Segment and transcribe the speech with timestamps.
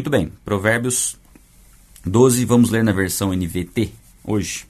[0.00, 1.18] Muito bem, Provérbios
[2.06, 3.92] 12, vamos ler na versão NVT
[4.24, 4.64] hoje.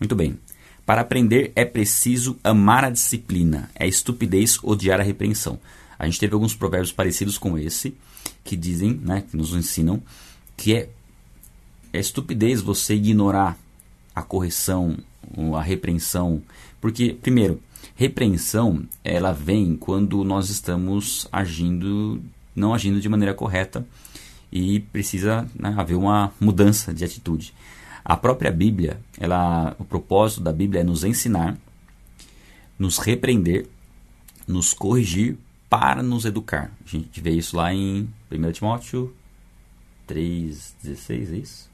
[0.00, 0.38] Muito bem.
[0.86, 5.60] Para aprender é preciso amar a disciplina, é estupidez odiar a repreensão.
[5.98, 7.94] A gente teve alguns provérbios parecidos com esse,
[8.42, 10.02] que dizem, né, que nos ensinam
[10.56, 10.88] que é,
[11.92, 13.54] é estupidez você ignorar
[14.14, 14.96] a correção,
[15.54, 16.40] a repreensão,
[16.80, 17.60] porque primeiro,
[17.94, 22.18] repreensão ela vem quando nós estamos agindo,
[22.56, 23.86] não agindo de maneira correta
[24.50, 27.54] e precisa né, haver uma mudança de atitude.
[28.04, 31.56] A própria Bíblia, ela, o propósito da Bíblia é nos ensinar,
[32.78, 33.68] nos repreender,
[34.46, 35.36] nos corrigir
[35.68, 36.72] para nos educar.
[36.84, 39.14] A gente vê isso lá em 1 Timóteo
[40.08, 41.68] 3,16, é isso?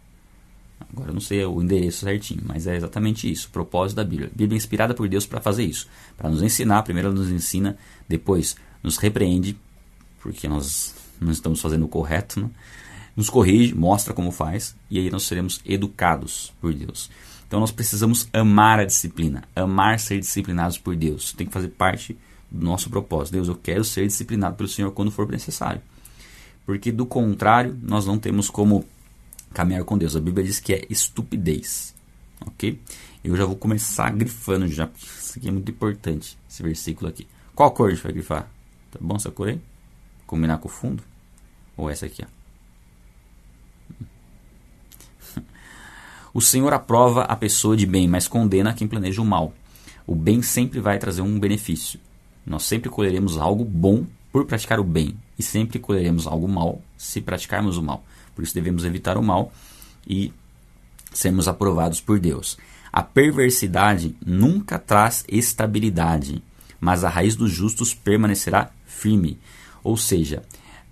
[0.93, 4.29] Agora eu não sei o endereço certinho, mas é exatamente isso, o propósito da Bíblia.
[4.29, 6.83] A Bíblia é inspirada por Deus para fazer isso, para nos ensinar.
[6.83, 7.77] Primeiro ela nos ensina,
[8.09, 9.57] depois nos repreende,
[10.21, 12.51] porque nós não estamos fazendo o correto, né?
[13.17, 17.11] nos corrige, mostra como faz, e aí nós seremos educados por Deus.
[17.47, 21.33] Então nós precisamos amar a disciplina, amar ser disciplinados por Deus.
[21.33, 22.17] Tem que fazer parte
[22.51, 23.35] do nosso propósito.
[23.35, 25.81] Deus, eu quero ser disciplinado pelo Senhor quando for necessário.
[26.67, 28.85] Porque do contrário, nós não temos como
[29.53, 30.17] caminhar com Deus.
[30.17, 31.95] A Bíblia diz que é estupidez.
[32.41, 32.81] Ok?
[33.23, 37.27] Eu já vou começar grifando já, porque isso aqui é muito importante, esse versículo aqui.
[37.55, 38.51] Qual cor a gente vai grifar?
[38.91, 39.61] Tá bom essa cor aí?
[40.27, 41.03] Combinar com o fundo?
[41.77, 42.45] Ou essa aqui, ó?
[46.33, 49.55] O Senhor aprova a pessoa de bem, mas condena quem planeja o mal.
[50.05, 52.01] O bem sempre vai trazer um benefício.
[52.45, 57.21] Nós sempre colheremos algo bom por praticar o bem, e sempre colheremos algo mal se
[57.21, 58.05] praticarmos o mal.
[58.35, 59.53] Por isso devemos evitar o mal
[60.05, 60.33] e
[61.13, 62.59] sermos aprovados por Deus.
[62.93, 66.43] A perversidade nunca traz estabilidade,
[66.81, 69.39] mas a raiz dos justos permanecerá firme.
[69.85, 70.43] Ou seja,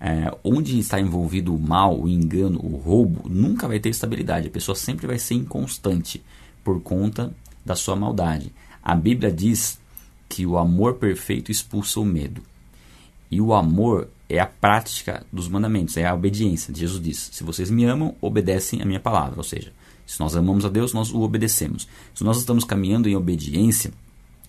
[0.04, 4.48] é, onde está envolvido o mal, o engano, o roubo, nunca vai ter estabilidade.
[4.48, 6.20] A pessoa sempre vai ser inconstante
[6.64, 7.32] por conta
[7.64, 8.52] da sua maldade.
[8.82, 9.78] A Bíblia diz
[10.28, 12.42] que o amor perfeito expulsa o medo.
[13.30, 16.74] E o amor é a prática dos mandamentos, é a obediência.
[16.74, 19.36] Jesus diz: Se vocês me amam, obedecem a minha palavra.
[19.36, 19.72] Ou seja,
[20.04, 21.86] se nós amamos a Deus, nós o obedecemos.
[22.12, 23.92] Se nós estamos caminhando em obediência,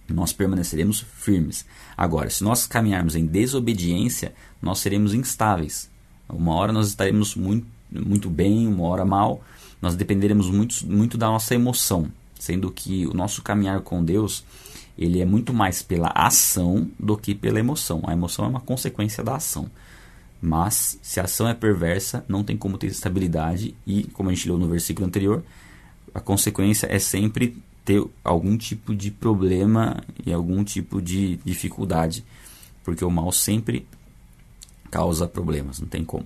[0.08, 1.66] nós permaneceremos firmes.
[1.96, 5.90] Agora, se nós caminharmos em desobediência, nós seremos instáveis.
[6.28, 9.44] Uma hora nós estaremos muito, muito bem, uma hora mal.
[9.81, 14.44] Nós dependeremos muito, muito da nossa emoção, sendo que o nosso caminhar com Deus
[14.97, 18.02] ele é muito mais pela ação do que pela emoção.
[18.06, 19.70] A emoção é uma consequência da ação.
[20.41, 24.47] Mas se a ação é perversa, não tem como ter estabilidade e, como a gente
[24.47, 25.44] leu no versículo anterior,
[26.14, 32.23] a consequência é sempre ter algum tipo de problema e algum tipo de dificuldade,
[32.83, 33.88] porque o mal sempre
[34.89, 36.25] causa problemas, não tem como.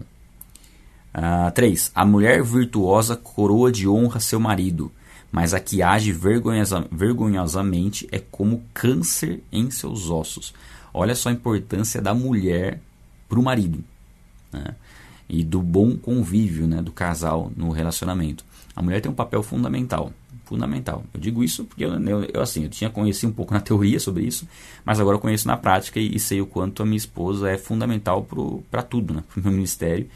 [1.55, 1.87] 3.
[1.87, 4.91] Uh, a mulher virtuosa coroa de honra seu marido,
[5.31, 10.53] mas a que age vergonhosa, vergonhosamente é como câncer em seus ossos.
[10.93, 12.79] Olha só a importância da mulher
[13.27, 13.83] para o marido
[14.51, 14.75] né?
[15.29, 18.45] E do bom convívio né, do casal no relacionamento.
[18.75, 20.11] A mulher tem um papel fundamental
[20.47, 21.03] fundamental.
[21.13, 21.91] Eu digo isso porque eu,
[22.33, 24.47] eu, assim, eu tinha conhecido um pouco na teoria sobre isso,
[24.85, 27.57] mas agora eu conheço na prática e, e sei o quanto a minha esposa é
[27.57, 28.25] fundamental
[28.71, 30.07] para tudo, né, para o meu ministério.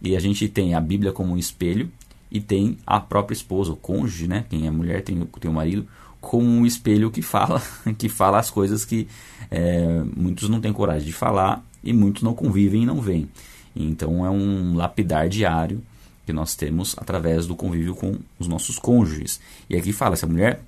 [0.00, 1.90] E a gente tem a Bíblia como um espelho
[2.30, 5.86] e tem a própria esposa, o cônjuge, né, quem é mulher tem, tem o marido,
[6.20, 7.60] como um espelho que fala,
[7.98, 9.08] que fala as coisas que
[9.50, 13.28] é, muitos não têm coragem de falar e muitos não convivem e não veem.
[13.74, 15.82] Então é um lapidar diário
[16.24, 19.40] que nós temos através do convívio com os nossos cônjuges.
[19.68, 20.62] E aqui fala, se a mulher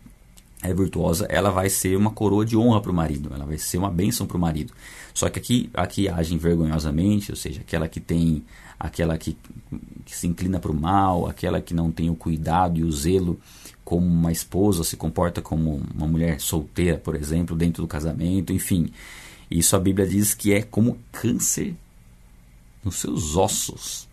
[0.62, 3.76] é virtuosa, ela vai ser uma coroa de honra para o marido, ela vai ser
[3.78, 4.72] uma bênção para o marido.
[5.12, 8.42] Só que aqui, aqui age vergonhosamente, ou seja, aquela que tem,
[8.80, 9.36] aquela que,
[10.04, 13.38] que se inclina para o mal, aquela que não tem o cuidado e o zelo
[13.84, 18.90] como uma esposa, se comporta como uma mulher solteira, por exemplo, dentro do casamento, enfim.
[19.50, 21.74] Isso a Bíblia diz que é como câncer
[22.84, 24.08] nos seus ossos.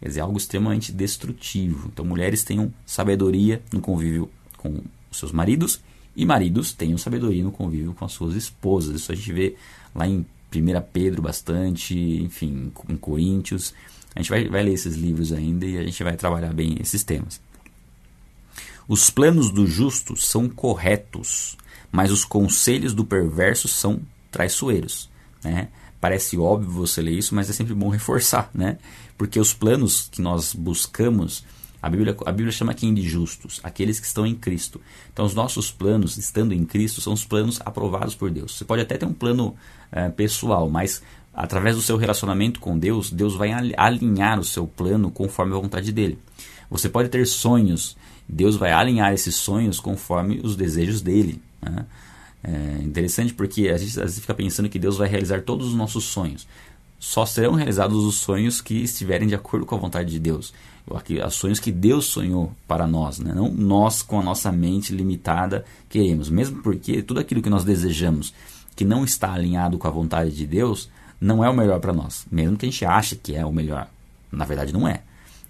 [0.00, 1.88] Quer dizer, algo extremamente destrutivo.
[1.92, 5.80] Então, mulheres tenham sabedoria no convívio com os seus maridos
[6.16, 8.96] e maridos tenham sabedoria no convívio com as suas esposas.
[8.96, 9.56] Isso a gente vê
[9.94, 13.74] lá em 1 Pedro bastante, enfim, em Coríntios.
[14.14, 17.04] A gente vai, vai ler esses livros ainda e a gente vai trabalhar bem esses
[17.04, 17.40] temas.
[18.88, 21.56] Os planos do justo são corretos,
[21.92, 24.00] mas os conselhos do perverso são
[24.32, 25.08] traiçoeiros.
[25.44, 25.68] Né?
[26.00, 28.78] Parece óbvio você ler isso, mas é sempre bom reforçar, né?
[29.18, 31.44] Porque os planos que nós buscamos,
[31.82, 33.60] a Bíblia, a Bíblia chama quem de justos?
[33.62, 34.80] Aqueles que estão em Cristo.
[35.12, 38.56] Então, os nossos planos, estando em Cristo, são os planos aprovados por Deus.
[38.56, 39.54] Você pode até ter um plano
[39.92, 41.02] é, pessoal, mas
[41.34, 45.92] através do seu relacionamento com Deus, Deus vai alinhar o seu plano conforme a vontade
[45.92, 46.18] dele.
[46.70, 47.96] Você pode ter sonhos,
[48.28, 51.42] Deus vai alinhar esses sonhos conforme os desejos dele.
[51.60, 51.84] Né?
[52.42, 56.46] É interessante porque a gente fica pensando que Deus vai realizar todos os nossos sonhos.
[56.98, 60.52] Só serão realizados os sonhos que estiverem de acordo com a vontade de Deus.
[60.86, 63.32] Os sonhos que Deus sonhou para nós, né?
[63.34, 66.28] não nós com a nossa mente limitada queremos.
[66.28, 68.34] Mesmo porque tudo aquilo que nós desejamos
[68.76, 70.90] que não está alinhado com a vontade de Deus
[71.20, 72.26] não é o melhor para nós.
[72.30, 73.88] Mesmo que a gente ache que é o melhor.
[74.32, 75.02] Na verdade, não é.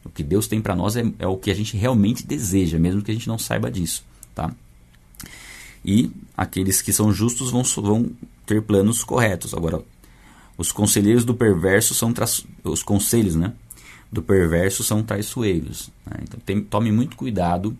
[0.05, 3.03] O que Deus tem para nós é, é o que a gente realmente deseja, mesmo
[3.03, 4.05] que a gente não saiba disso.
[4.35, 4.53] Tá?
[5.85, 8.11] E aqueles que são justos vão, vão
[8.47, 9.55] ter planos corretos.
[9.55, 9.83] Agora,
[10.57, 12.13] os conselheiros do perverso são
[12.65, 13.53] os conselhos, né,
[14.11, 15.91] do perverso são traiçoeiros.
[16.05, 16.19] Né?
[16.23, 17.77] Então, tem, tome muito cuidado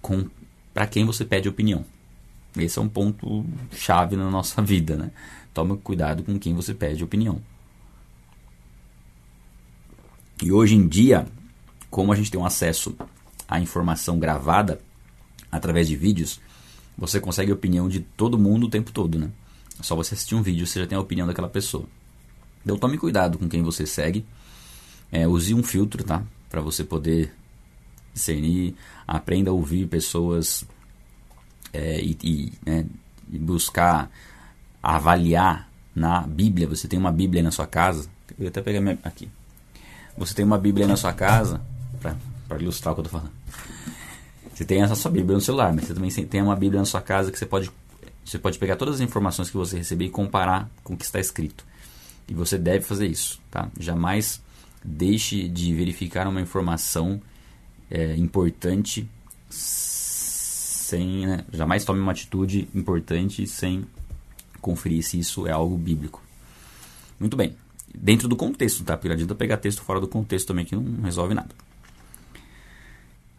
[0.00, 0.28] com
[0.72, 1.84] para quem você pede opinião.
[2.56, 5.10] Esse é um ponto chave na nossa vida, né?
[5.52, 7.40] Tome cuidado com quem você pede opinião.
[10.42, 11.26] E hoje em dia,
[11.90, 12.96] como a gente tem um acesso
[13.46, 14.80] à informação gravada
[15.50, 16.40] através de vídeos,
[16.96, 19.30] você consegue a opinião de todo mundo o tempo todo, né?
[19.78, 21.84] É só você assistir um vídeo, você já tem a opinião daquela pessoa.
[22.64, 24.24] Então tome cuidado com quem você segue.
[25.10, 26.22] É, use um filtro, tá?
[26.48, 27.32] Para você poder
[28.14, 28.74] discernir.
[29.06, 30.64] Aprenda a ouvir pessoas
[31.72, 32.86] é, e, e, né,
[33.30, 34.10] e buscar
[34.82, 36.66] avaliar na Bíblia.
[36.68, 38.08] Você tem uma Bíblia na sua casa.
[38.38, 39.28] Eu até pegar minha, aqui.
[40.16, 41.60] Você tem uma Bíblia na sua casa,
[42.00, 43.32] para ilustrar o que eu estou falando.
[44.54, 47.00] Você tem essa sua Bíblia no celular, mas você também tem uma Bíblia na sua
[47.00, 47.70] casa que você pode,
[48.24, 51.18] você pode pegar todas as informações que você receber e comparar com o que está
[51.18, 51.64] escrito.
[52.28, 53.68] E você deve fazer isso, tá?
[53.78, 54.42] Jamais
[54.84, 57.20] deixe de verificar uma informação
[57.90, 59.08] é, importante
[59.48, 61.44] sem, né?
[61.52, 63.84] jamais tome uma atitude importante sem
[64.60, 66.22] conferir se isso é algo bíblico.
[67.18, 67.56] Muito bem.
[67.94, 68.96] Dentro do contexto, tá?
[68.96, 71.54] Porque não adianta pegar texto fora do contexto também que não resolve nada.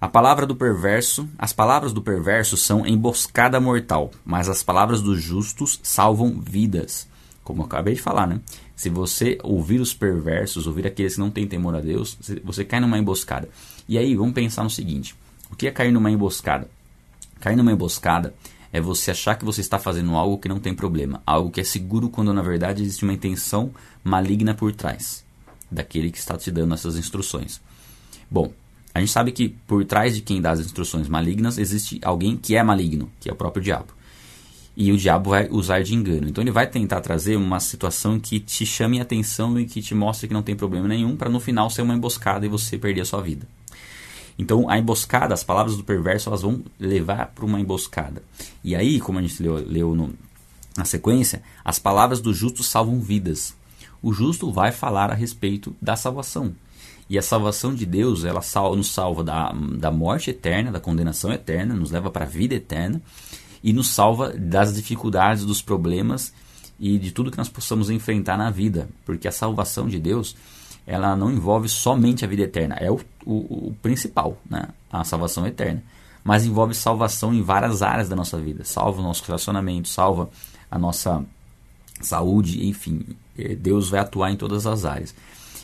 [0.04, 5.24] A palavra do perverso, as palavras do perverso são emboscada mortal, mas as palavras dos
[5.24, 7.08] justos salvam vidas.
[7.42, 8.42] Como eu acabei de falar, né?
[8.76, 12.82] Se você ouvir os perversos, ouvir aqueles que não têm temor a Deus, você cai
[12.82, 13.48] numa emboscada.
[13.88, 15.16] E aí, vamos pensar no seguinte:
[15.50, 16.70] o que é cair numa emboscada?
[17.40, 18.34] Cair numa emboscada
[18.74, 21.64] é você achar que você está fazendo algo que não tem problema, algo que é
[21.64, 23.72] seguro quando na verdade existe uma intenção
[24.04, 25.24] maligna por trás
[25.72, 27.62] daquele que está te dando essas instruções.
[28.30, 28.52] Bom,
[28.94, 32.56] a gente sabe que por trás de quem dá as instruções malignas existe alguém que
[32.56, 33.88] é maligno, que é o próprio diabo.
[34.78, 36.28] E o diabo vai usar de engano.
[36.28, 39.96] Então ele vai tentar trazer uma situação que te chame a atenção e que te
[39.96, 43.02] mostre que não tem problema nenhum, para no final ser uma emboscada e você perder
[43.02, 43.48] a sua vida.
[44.38, 48.22] Então a emboscada, as palavras do perverso, elas vão levar para uma emboscada.
[48.64, 50.14] E aí, como a gente leu, leu no,
[50.78, 53.56] na sequência, as palavras do justo salvam vidas.
[54.02, 56.54] O justo vai falar a respeito da salvação.
[57.10, 58.42] E a salvação de Deus, ela
[58.76, 63.02] nos salva da, da morte eterna, da condenação eterna, nos leva para a vida eterna
[63.64, 66.34] e nos salva das dificuldades, dos problemas
[66.80, 70.36] e de tudo que nós possamos enfrentar na vida, porque a salvação de Deus,
[70.88, 74.70] ela não envolve somente a vida eterna, é o, o, o principal, né?
[74.92, 75.84] a salvação eterna,
[76.24, 80.30] mas envolve salvação em várias áreas da nossa vida, salva o nosso relacionamento, salva
[80.70, 81.24] a nossa
[82.02, 83.06] saúde, enfim,
[83.38, 85.14] eh, Deus vai atuar em todas as áreas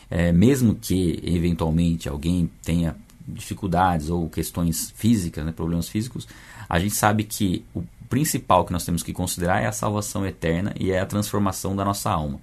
[0.10, 2.96] é, mesmo que eventualmente alguém tenha
[3.28, 6.28] dificuldades ou questões físicas, né, problemas físicos,
[6.68, 10.74] a gente sabe que o principal que nós temos que considerar é a salvação eterna
[10.80, 12.40] e é a transformação da nossa alma.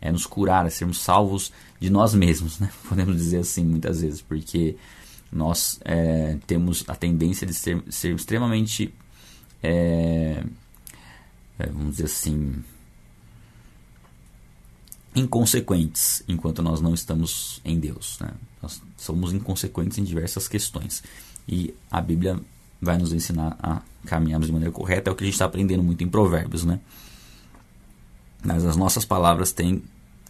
[0.00, 2.70] É nos curar, é sermos salvos de nós mesmos, né?
[2.88, 4.76] podemos dizer assim muitas vezes, porque
[5.30, 8.92] nós é, temos a tendência de ser, ser extremamente,
[9.62, 10.42] é,
[11.58, 12.64] é vamos dizer assim,
[15.14, 18.18] inconsequentes enquanto nós não estamos em Deus.
[18.20, 18.30] Né?
[18.62, 21.02] Nós somos inconsequentes em diversas questões.
[21.48, 22.38] E a Bíblia
[22.80, 25.10] vai nos ensinar a caminharmos de maneira correta.
[25.10, 26.64] É o que a gente está aprendendo muito em Provérbios.
[26.64, 26.80] Né?
[28.44, 29.82] Mas as nossas palavras têm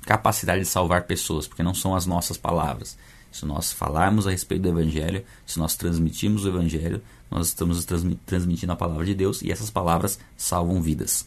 [0.03, 2.97] capacidade de salvar pessoas, porque não são as nossas palavras.
[3.31, 7.87] Se nós falarmos a respeito do Evangelho, se nós transmitirmos o Evangelho, nós estamos
[8.27, 11.27] transmitindo a palavra de Deus e essas palavras salvam vidas.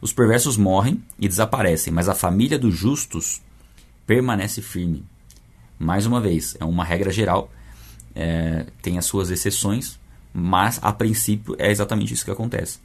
[0.00, 3.42] Os perversos morrem e desaparecem, mas a família dos justos
[4.06, 5.04] permanece firme.
[5.78, 7.50] Mais uma vez, é uma regra geral,
[8.14, 9.98] é, tem as suas exceções,
[10.32, 12.78] mas a princípio é exatamente isso que acontece.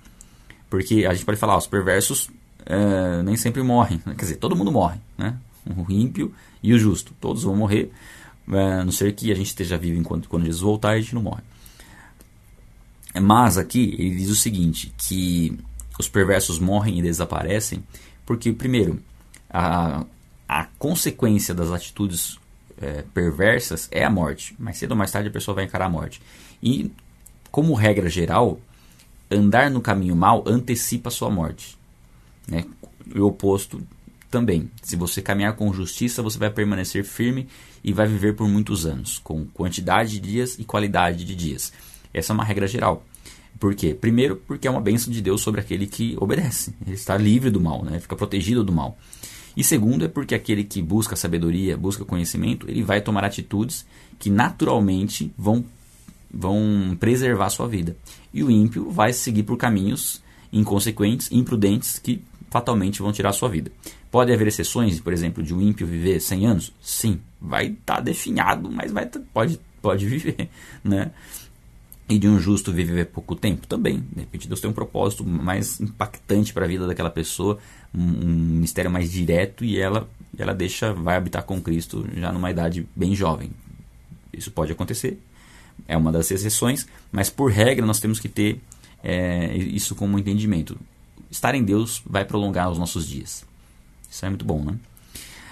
[0.69, 2.29] Porque a gente pode falar, os perversos
[2.65, 5.37] é, nem sempre morrem, quer dizer, todo mundo morre, né?
[5.65, 7.91] o ímpio e o justo, todos vão morrer,
[8.49, 11.15] é, a não ser que a gente esteja vivo enquanto quando Jesus voltar a gente
[11.15, 11.43] não morre.
[13.19, 15.57] Mas aqui ele diz o seguinte, que
[15.99, 17.83] os perversos morrem e desaparecem,
[18.25, 18.99] porque primeiro,
[19.49, 20.05] a,
[20.47, 22.37] a consequência das atitudes
[22.79, 24.55] é, perversas é a morte.
[24.59, 26.21] Mais cedo ou mais tarde a pessoa vai encarar a morte.
[26.61, 26.91] E,
[27.51, 28.59] como regra geral,
[29.29, 31.77] andar no caminho mal antecipa a sua morte.
[32.47, 32.65] Né?
[33.15, 33.81] O oposto
[34.29, 34.69] também.
[34.83, 37.47] Se você caminhar com justiça, você vai permanecer firme
[37.83, 41.71] e vai viver por muitos anos, com quantidade de dias e qualidade de dias.
[42.13, 43.05] Essa é uma regra geral.
[43.59, 43.93] Por quê?
[43.93, 46.73] Primeiro, porque é uma bênção de Deus sobre aquele que obedece.
[46.85, 47.99] Ele está livre do mal, né?
[47.99, 48.97] fica protegido do mal.
[49.55, 53.85] E segundo, é porque aquele que busca sabedoria, busca conhecimento, ele vai tomar atitudes
[54.19, 55.65] que naturalmente vão,
[56.31, 57.97] vão preservar a sua vida.
[58.31, 60.21] E o ímpio vai seguir por caminhos
[60.53, 63.71] inconsequentes, imprudentes, que fatalmente vão tirar a sua vida.
[64.11, 66.73] Pode haver exceções, por exemplo, de um ímpio viver 100 anos?
[66.79, 70.49] Sim, vai estar tá definhado, mas vai pode, pode viver,
[70.83, 71.11] né?
[72.09, 74.03] E de um justo viver pouco tempo também.
[74.13, 77.57] De repente Deus tem um propósito mais impactante para a vida daquela pessoa,
[77.93, 82.87] um, mistério mais direto e ela, ela deixa, vai habitar com Cristo já numa idade
[82.95, 83.51] bem jovem.
[84.31, 85.19] Isso pode acontecer,
[85.87, 88.61] é uma das exceções, mas por regra nós temos que ter
[89.03, 90.77] é, isso como entendimento.
[91.29, 93.45] Estar em Deus vai prolongar os nossos dias.
[94.09, 94.77] Isso é muito bom, né?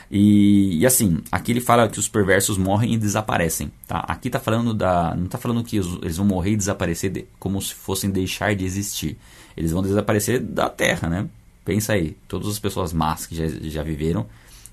[0.09, 3.71] E, e, assim, aqui ele fala que os perversos morrem e desaparecem.
[3.87, 3.99] Tá?
[3.99, 5.15] Aqui tá falando da.
[5.15, 8.65] Não está falando que eles vão morrer e desaparecer de, como se fossem deixar de
[8.65, 9.17] existir.
[9.57, 11.27] Eles vão desaparecer da Terra, né?
[11.63, 14.27] Pensa aí, todas as pessoas más que já, já viveram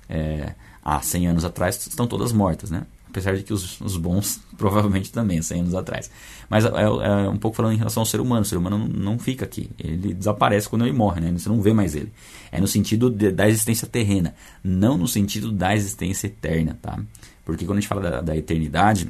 [0.07, 2.85] é, há 100 anos atrás estão todas mortas, né?
[3.13, 6.09] Apesar de que os, os bons provavelmente também, 100 anos atrás.
[6.49, 8.87] Mas é, é, um pouco falando em relação ao ser humano, o ser humano não,
[8.87, 11.31] não, fica aqui, ele desaparece quando ele morre, né?
[11.31, 12.11] você não vê mais ele.
[12.51, 16.99] É no sentido de, da existência terrena, não no sentido da existência eterna, tá?
[17.45, 19.09] Porque quando a gente fala da, da eternidade,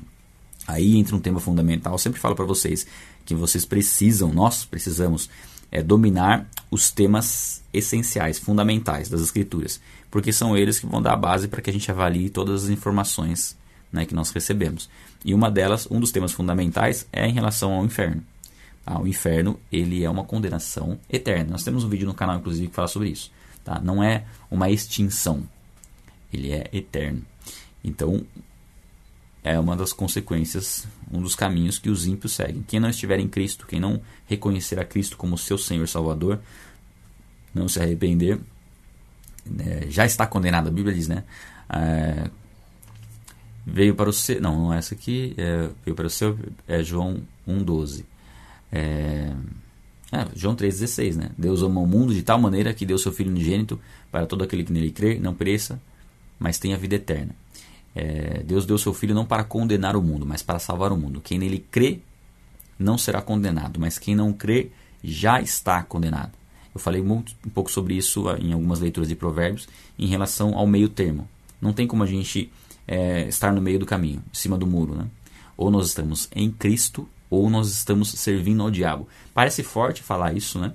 [0.67, 2.85] aí entra um tema fundamental, eu sempre falo para vocês
[3.25, 5.29] que vocês precisam, nós precisamos
[5.71, 9.79] é, dominar os temas essenciais, fundamentais das escrituras,
[10.11, 12.69] porque são eles que vão dar a base para que a gente avalie todas as
[12.69, 13.55] informações
[13.93, 14.89] né, que nós recebemos.
[15.23, 18.23] E uma delas, um dos temas fundamentais é em relação ao inferno.
[18.83, 18.99] Tá?
[18.99, 21.51] O inferno ele é uma condenação eterna.
[21.51, 23.31] Nós temos um vídeo no canal, inclusive, que fala sobre isso.
[23.63, 23.79] Tá?
[23.79, 25.43] Não é uma extinção,
[26.33, 27.21] ele é eterno.
[27.83, 28.25] Então,
[29.43, 32.63] é uma das consequências, um dos caminhos que os ímpios seguem.
[32.63, 36.39] Quem não estiver em Cristo, quem não reconhecer a Cristo como seu Senhor Salvador,
[37.53, 38.39] não se arrepender,
[39.59, 40.67] é, já está condenado.
[40.67, 41.23] A Bíblia diz, né?
[41.69, 42.29] É,
[43.65, 44.41] veio para o seu.
[44.41, 45.33] Não, não é essa aqui.
[45.37, 46.37] É, veio para o seu.
[46.67, 48.03] É João 1,12.
[48.71, 49.33] É,
[50.11, 51.31] é, João 3,16, né?
[51.37, 53.79] Deus ama o mundo de tal maneira que deu seu Filho unigênito
[54.11, 55.81] para todo aquele que nele crê, não pereça,
[56.37, 57.35] mas tenha vida eterna.
[57.95, 61.19] É, Deus deu seu Filho não para condenar o mundo, mas para salvar o mundo.
[61.19, 61.99] Quem nele crê
[62.77, 64.69] não será condenado, mas quem não crê
[65.03, 66.31] já está condenado.
[66.73, 69.67] Eu falei muito, um pouco sobre isso em algumas leituras de Provérbios
[69.97, 71.27] em relação ao meio termo.
[71.61, 72.51] Não tem como a gente
[72.87, 74.95] é, estar no meio do caminho, em cima do muro.
[74.95, 75.05] Né?
[75.57, 79.07] Ou nós estamos em Cristo, ou nós estamos servindo ao diabo.
[79.33, 80.73] Parece forte falar isso, né?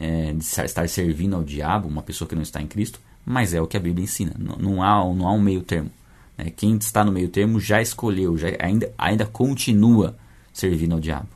[0.00, 3.60] É, de estar servindo ao diabo, uma pessoa que não está em Cristo, mas é
[3.60, 4.32] o que a Bíblia ensina.
[4.38, 5.90] Não, não há, não há um meio termo.
[6.36, 6.50] Né?
[6.56, 10.16] Quem está no meio termo já escolheu, já, ainda, ainda continua
[10.52, 11.28] servindo ao diabo.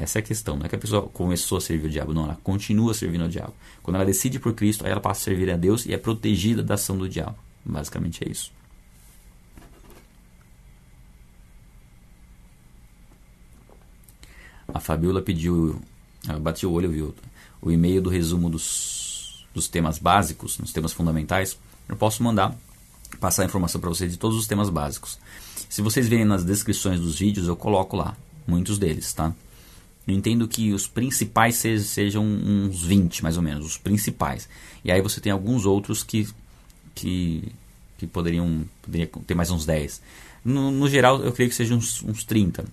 [0.00, 0.56] Essa é a questão.
[0.56, 2.24] Não é que a pessoa começou a servir ao diabo, não.
[2.24, 3.54] Ela continua servindo ao diabo.
[3.82, 6.62] Quando ela decide por Cristo, aí ela passa a servir a Deus e é protegida
[6.62, 7.36] da ação do diabo.
[7.64, 8.52] Basicamente é isso.
[14.72, 15.80] A Fabiola pediu,
[16.28, 17.14] ela bateu o olho, viu
[17.60, 21.58] o e-mail do resumo dos, dos temas básicos, dos temas fundamentais.
[21.88, 22.56] Eu posso mandar,
[23.18, 25.18] passar a informação para vocês de todos os temas básicos.
[25.68, 29.34] Se vocês verem nas descrições dos vídeos, eu coloco lá muitos deles, tá?
[30.06, 34.48] Eu entendo que os principais sejam uns 20, mais ou menos, os principais.
[34.84, 36.28] E aí você tem alguns outros que,
[36.94, 37.52] que,
[37.98, 40.00] que poderiam, poderiam ter mais uns 10.
[40.44, 42.64] No, no geral, eu creio que sejam uns, uns 30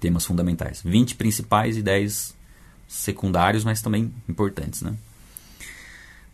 [0.00, 0.82] temas fundamentais.
[0.84, 2.34] 20 principais e 10
[2.88, 4.96] secundários, mas também importantes, né?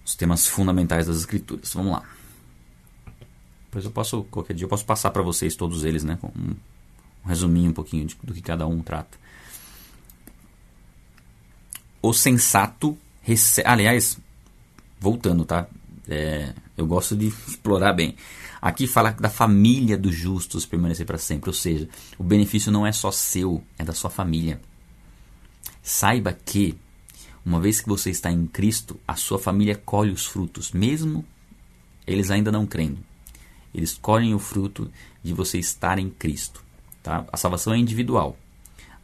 [0.04, 1.74] Os temas fundamentais das escrituras.
[1.74, 2.02] Vamos lá.
[3.66, 6.18] Depois eu posso, qualquer dia eu posso passar para vocês todos eles, né?
[6.22, 6.54] Um,
[7.24, 9.18] um resuminho um pouquinho de, do que cada um trata.
[12.00, 13.68] O sensato recebe...
[13.68, 14.16] Aliás,
[15.00, 15.66] voltando, tá?
[16.08, 18.16] É, eu gosto de explorar bem.
[18.66, 22.90] Aqui fala da família dos justos permanecer para sempre, ou seja, o benefício não é
[22.90, 24.60] só seu, é da sua família.
[25.80, 26.76] Saiba que,
[27.44, 31.24] uma vez que você está em Cristo, a sua família colhe os frutos, mesmo
[32.04, 32.98] eles ainda não crendo.
[33.72, 34.90] Eles colhem o fruto
[35.22, 36.60] de você estar em Cristo.
[37.04, 37.24] Tá?
[37.32, 38.36] A salvação é individual.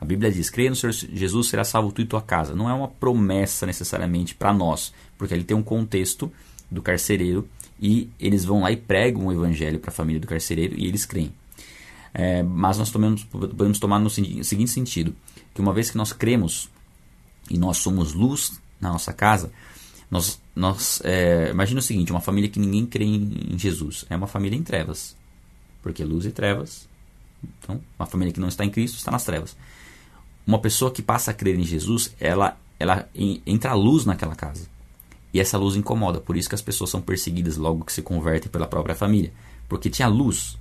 [0.00, 2.52] A Bíblia diz: creia no Senhor Jesus, será salvo tu e tua casa.
[2.52, 6.32] Não é uma promessa necessariamente para nós, porque ele tem um contexto
[6.68, 7.48] do carcereiro
[7.82, 11.04] e eles vão lá e pregam o evangelho para a família do carcereiro e eles
[11.04, 11.34] creem.
[12.14, 15.12] É, mas nós tomamos, podemos tomar no seguinte sentido:
[15.52, 16.70] que uma vez que nós cremos
[17.50, 19.50] e nós somos luz na nossa casa,
[20.08, 24.14] nós, nós é, imagina o seguinte: uma família que ninguém crê em, em Jesus é
[24.14, 25.16] uma família em trevas,
[25.82, 26.88] porque luz e trevas.
[27.58, 29.56] Então, uma família que não está em Cristo está nas trevas.
[30.46, 33.08] Uma pessoa que passa a crer em Jesus, ela, ela
[33.44, 34.68] entra a luz naquela casa.
[35.32, 38.50] E essa luz incomoda, por isso que as pessoas são perseguidas logo que se convertem
[38.50, 39.32] pela própria família,
[39.68, 40.58] porque tinha luz.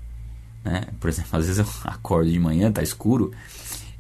[0.64, 0.86] Né?
[1.00, 3.32] Por exemplo, às vezes eu acordo de manhã, tá escuro,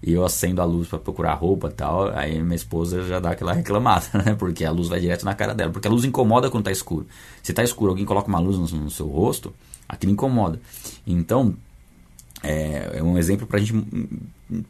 [0.01, 3.31] e eu acendo a luz para procurar roupa e tal, aí minha esposa já dá
[3.31, 4.33] aquela reclamada, né?
[4.33, 7.05] Porque a luz vai direto na cara dela, porque a luz incomoda quando tá escuro.
[7.43, 9.53] Se tá escuro, alguém coloca uma luz no, no seu rosto,
[9.87, 10.59] aquilo incomoda.
[11.05, 11.55] Então,
[12.41, 13.73] é, é um exemplo para a gente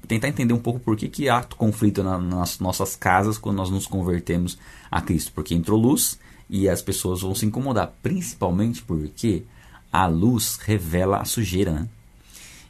[0.07, 3.69] tentar entender um pouco por que, que há conflito na, nas nossas casas quando nós
[3.69, 4.57] nos convertemos
[4.89, 5.31] a Cristo.
[5.33, 6.19] Porque entrou luz
[6.50, 9.43] e as pessoas vão se incomodar, principalmente porque
[9.91, 11.88] a luz revela a sujeira, né?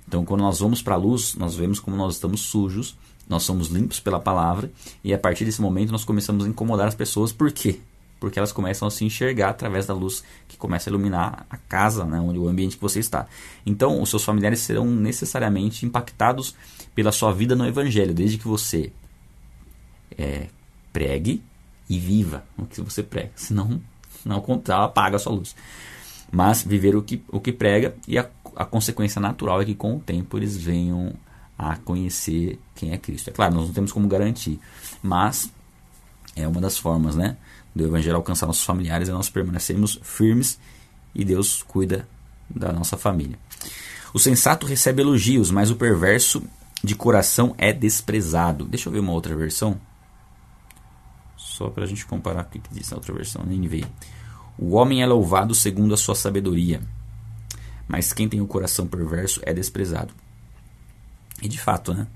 [0.07, 2.97] Então, quando nós vamos para a luz, nós vemos como nós estamos sujos,
[3.29, 4.71] nós somos limpos pela palavra,
[5.03, 7.31] e a partir desse momento nós começamos a incomodar as pessoas.
[7.31, 7.79] Por quê?
[8.21, 12.05] Porque elas começam a se enxergar através da luz que começa a iluminar a casa,
[12.05, 13.27] né, onde o ambiente que você está.
[13.65, 16.55] Então, os seus familiares serão necessariamente impactados
[16.95, 18.93] pela sua vida no Evangelho, desde que você
[20.17, 20.47] é,
[20.93, 21.43] pregue
[21.89, 23.31] e viva o que você prega.
[23.35, 23.81] Senão,
[24.23, 25.53] não contrário, apaga a sua luz.
[26.31, 29.95] Mas viver o que, o que prega e a a consequência natural é que com
[29.95, 31.13] o tempo eles venham
[31.57, 33.29] a conhecer quem é Cristo.
[33.29, 34.59] É claro, nós não temos como garantir,
[35.01, 35.51] mas
[36.35, 37.37] é uma das formas, né,
[37.75, 40.59] do evangelho alcançar nossos familiares é nós permanecermos firmes
[41.13, 42.07] e Deus cuida
[42.49, 43.37] da nossa família.
[44.13, 46.43] O sensato recebe elogios, mas o perverso
[46.83, 48.65] de coração é desprezado.
[48.65, 49.79] Deixa eu ver uma outra versão.
[51.37, 53.87] Só para a gente comparar o que diz na outra versão, nem veio.
[54.57, 56.81] O homem é louvado segundo a sua sabedoria
[57.91, 60.13] mas quem tem o coração perverso é desprezado.
[61.41, 62.07] E de fato, né?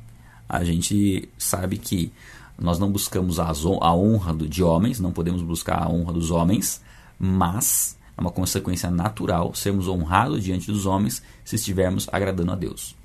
[0.47, 2.13] A gente sabe que
[2.57, 3.51] nós não buscamos a
[3.94, 6.81] honra de homens, não podemos buscar a honra dos homens,
[7.20, 12.96] mas é uma consequência natural sermos honrados diante dos homens se estivermos agradando a Deus.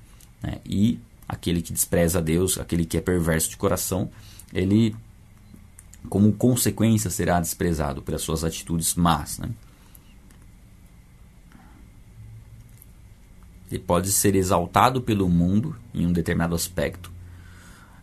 [0.42, 0.58] Né?
[0.64, 4.10] E aquele que despreza a Deus, aquele que é perverso de coração,
[4.52, 4.94] ele,
[6.08, 9.38] como consequência, será desprezado pelas suas atitudes más.
[9.38, 9.48] Né?
[13.70, 17.12] Ele pode ser exaltado pelo mundo em um determinado aspecto.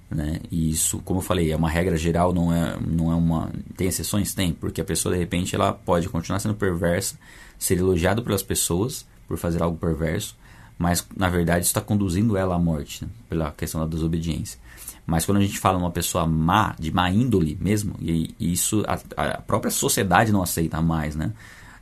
[0.10, 0.40] Né?
[0.50, 3.52] E isso, como eu falei, é uma regra geral, não é, não é uma.
[3.76, 4.34] Tem exceções?
[4.34, 7.18] Tem, porque a pessoa de repente ela pode continuar sendo perversa,
[7.60, 10.38] ser elogiado pelas pessoas por fazer algo perverso,
[10.78, 13.10] mas na verdade está conduzindo ela à morte, né?
[13.28, 14.58] pela questão da desobediência.
[15.06, 18.84] Mas quando a gente fala uma pessoa má, de má índole mesmo, e, e isso
[18.88, 21.34] a, a, própria sociedade não aceita mais, né?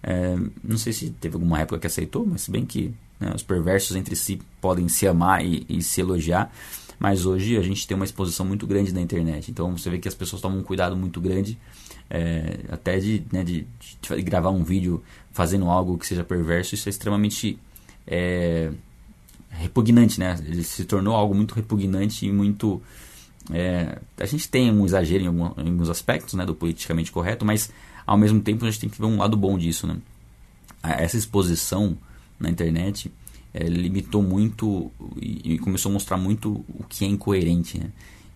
[0.01, 3.31] É, não sei se teve alguma época que aceitou, mas bem que né?
[3.33, 6.51] Os perversos entre si podem se amar e, e, se elogiar,
[6.99, 9.51] mas hoje a gente tem uma exposição muito grande na internet.
[9.51, 11.57] Então você vê que as pessoas tomam um cuidado muito grande,
[12.09, 13.67] é, até de, né, de,
[14.01, 16.75] de, gravar um vídeo fazendo algo que seja perverso.
[16.75, 17.59] Isso é extremamente
[18.07, 18.71] é,
[19.49, 20.37] repugnante, né?
[20.45, 22.81] Ele se tornou algo muito repugnante e muito.
[23.51, 27.45] É, a gente tem um exagero em, algum, em alguns aspectos né, do politicamente correto,
[27.45, 27.71] mas
[28.05, 29.85] ao mesmo tempo a gente tem que ver um lado bom disso.
[29.85, 29.97] Né?
[30.81, 31.97] Essa exposição
[32.39, 33.11] na internet
[33.57, 37.89] é, limitou muito e, e, começou a mostrar muito o que é incoerente, né?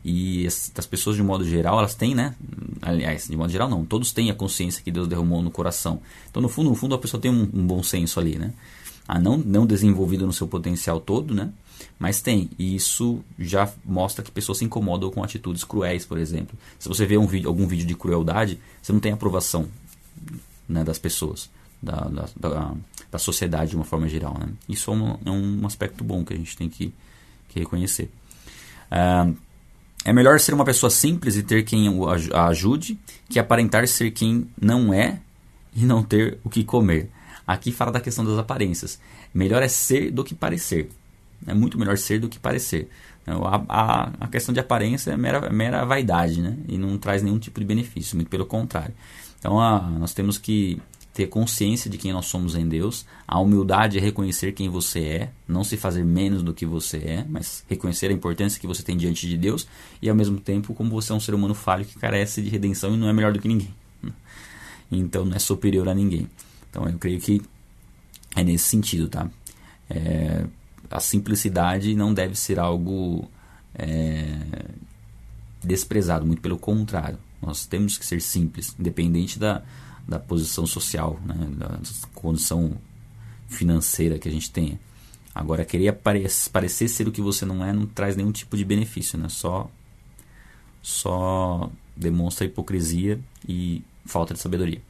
[0.04, 2.34] E as, as, pessoas, de modo geral, elas têm, né?
[2.82, 3.84] Aliás, de modo geral, não.
[3.84, 6.02] Todos têm a consciência que Deus derramou no coração.
[6.30, 8.54] Então, no fundo, no fundo, a pessoa tem um, um bom senso ali, né?
[9.06, 11.52] Ah, não, não desenvolvido no seu potencial todo, né?
[11.98, 12.50] Mas tem.
[12.58, 16.58] E isso já mostra que pessoas se incomodam com atitudes cruéis, por exemplo.
[16.80, 19.68] Se você vê um vídeo, algum vídeo de crueldade, você não tem aprovação
[20.68, 21.50] né, das pessoas
[21.84, 22.74] da, da, da,
[23.12, 24.38] da sociedade de uma forma geral.
[24.40, 24.48] Né?
[24.68, 26.94] Isso é um, é um aspecto bom que a gente tem que,
[27.48, 28.10] que reconhecer.
[28.92, 29.36] Uh,
[30.06, 31.88] é melhor ser uma pessoa simples e ter quem
[32.34, 35.20] a ajude que aparentar ser quem não é
[35.76, 37.10] e não ter o que comer.
[37.46, 39.00] Aqui fala da questão das aparências.
[39.34, 40.90] Melhor é ser do que parecer.
[41.46, 42.90] É muito melhor ser do que parecer.
[43.28, 46.58] A, a, a questão de aparência é mera, mera vaidade né?
[46.68, 48.94] e não traz nenhum tipo de benefício, muito pelo contrário.
[49.38, 50.82] Então a, nós temos que
[51.20, 53.06] ter consciência de quem nós somos em Deus.
[53.28, 57.26] A humildade é reconhecer quem você é, não se fazer menos do que você é,
[57.28, 59.68] mas reconhecer a importância que você tem diante de Deus
[60.02, 62.94] e ao mesmo tempo como você é um ser humano falho que carece de redenção
[62.94, 63.74] e não é melhor do que ninguém.
[64.90, 66.26] Então não é superior a ninguém.
[66.70, 67.42] Então eu creio que
[68.34, 69.30] é nesse sentido, tá?
[69.90, 70.46] É,
[70.90, 73.30] a simplicidade não deve ser algo
[73.76, 74.38] é,
[75.62, 77.20] desprezado, muito pelo contrário.
[77.42, 79.62] Nós temos que ser simples, independente da,
[80.08, 81.80] da posição social, né, da
[82.14, 82.78] condição
[83.48, 84.80] financeira que a gente tenha.
[85.34, 89.18] Agora, querer parecer ser o que você não é não traz nenhum tipo de benefício,
[89.18, 89.30] né?
[89.30, 89.70] Só,
[90.82, 94.82] só demonstra hipocrisia e falta de sabedoria.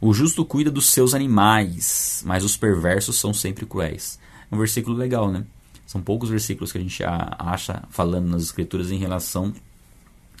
[0.00, 4.18] O justo cuida dos seus animais, mas os perversos são sempre cruéis.
[4.50, 5.44] É um versículo legal, né?
[5.86, 9.54] São poucos versículos que a gente acha falando nas escrituras em relação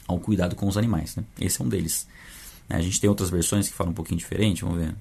[0.06, 1.16] ao cuidado com os animais.
[1.16, 1.24] Né?
[1.40, 2.06] Esse é um deles.
[2.68, 4.94] A gente tem outras versões que falam um pouquinho diferente, vamos ver.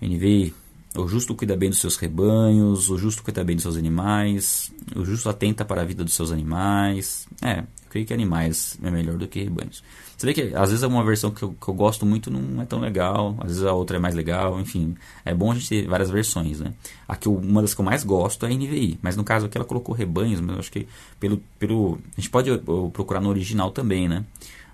[0.00, 0.54] NVI,
[0.96, 5.04] o justo cuida bem dos seus rebanhos, o justo cuida bem dos seus animais, o
[5.04, 7.26] justo atenta para a vida dos seus animais.
[7.40, 9.82] É, eu creio que animais é melhor do que rebanhos.
[10.16, 12.66] Você vê que às vezes uma versão que eu, que eu gosto muito não é
[12.66, 14.94] tão legal, às vezes a outra é mais legal, enfim.
[15.24, 16.74] É bom a gente ter várias versões, né?
[17.08, 19.46] A que eu, uma das que eu mais gosto é a NVI, mas no caso
[19.46, 20.86] aqui ela colocou rebanhos, mas eu acho que
[21.18, 22.50] pelo, pelo a gente pode
[22.92, 24.24] procurar no original também, né?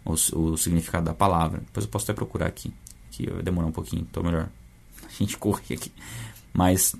[0.08, 1.60] O, o significado da palavra.
[1.60, 2.72] Depois eu posso até procurar aqui,
[3.10, 4.48] que vai demorar um pouquinho, então melhor
[5.04, 5.92] a gente correr aqui.
[6.52, 6.96] Mas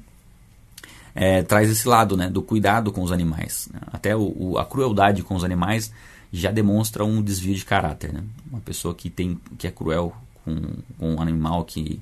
[1.14, 3.68] é, traz esse lado né, do cuidado com os animais.
[3.73, 3.81] Né?
[3.87, 5.90] Até o, o, a crueldade com os animais
[6.33, 8.12] já demonstra um desvio de caráter.
[8.12, 8.23] Né?
[8.51, 10.61] Uma pessoa que, tem, que é cruel com,
[10.99, 12.01] com um animal que,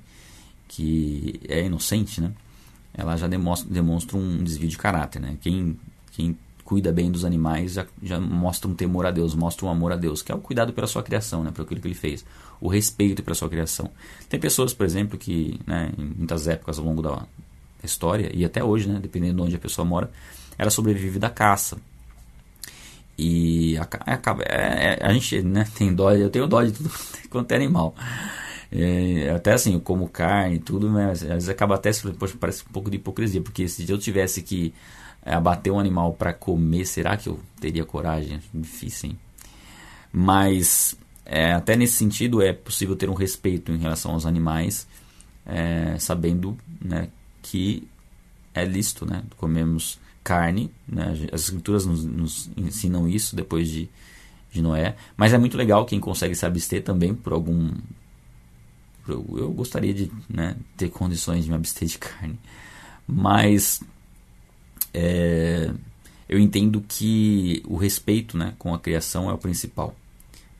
[0.66, 2.32] que é inocente, né?
[2.92, 5.20] ela já demonstra, demonstra um desvio de caráter.
[5.20, 5.38] Né?
[5.40, 5.78] Quem,
[6.10, 6.36] quem
[6.66, 9.96] cuida bem dos animais já, já mostra um temor a Deus, mostra um amor a
[9.96, 11.52] Deus, que é o cuidado pela sua criação, né?
[11.52, 12.24] por aquilo que ele fez
[12.60, 13.88] o respeito pela sua criação.
[14.28, 17.24] Tem pessoas, por exemplo, que né, em muitas épocas ao longo da
[17.84, 20.10] história, e até hoje, né, dependendo de onde a pessoa mora,
[20.58, 21.78] ela sobrevive da caça.
[23.16, 26.90] E acaba, é, é, a gente né, tem dó, eu tenho dó de tudo
[27.30, 27.94] quanto é animal.
[28.72, 32.72] É, até assim, como carne e tudo, mas às vezes acaba até, poxa, parece um
[32.72, 34.74] pouco de hipocrisia, porque se eu tivesse que
[35.34, 38.40] abater um animal para comer, será que eu teria coragem?
[38.54, 39.18] Difícil, hein?
[40.12, 44.86] Mas é, até nesse sentido, é possível ter um respeito em relação aos animais,
[45.44, 47.08] é, sabendo né,
[47.42, 47.86] que
[48.54, 50.70] é lícito né, comermos carne.
[50.88, 53.90] Né, as escrituras nos, nos, ensinam isso depois de,
[54.52, 54.96] de Noé.
[55.16, 57.72] Mas é muito legal quem consegue se abster também por algum.
[59.08, 62.38] Eu, eu gostaria de né, ter condições de me abster de carne.
[63.06, 63.82] Mas
[64.96, 65.70] é,
[66.28, 69.94] eu entendo que o respeito né, com a criação é o principal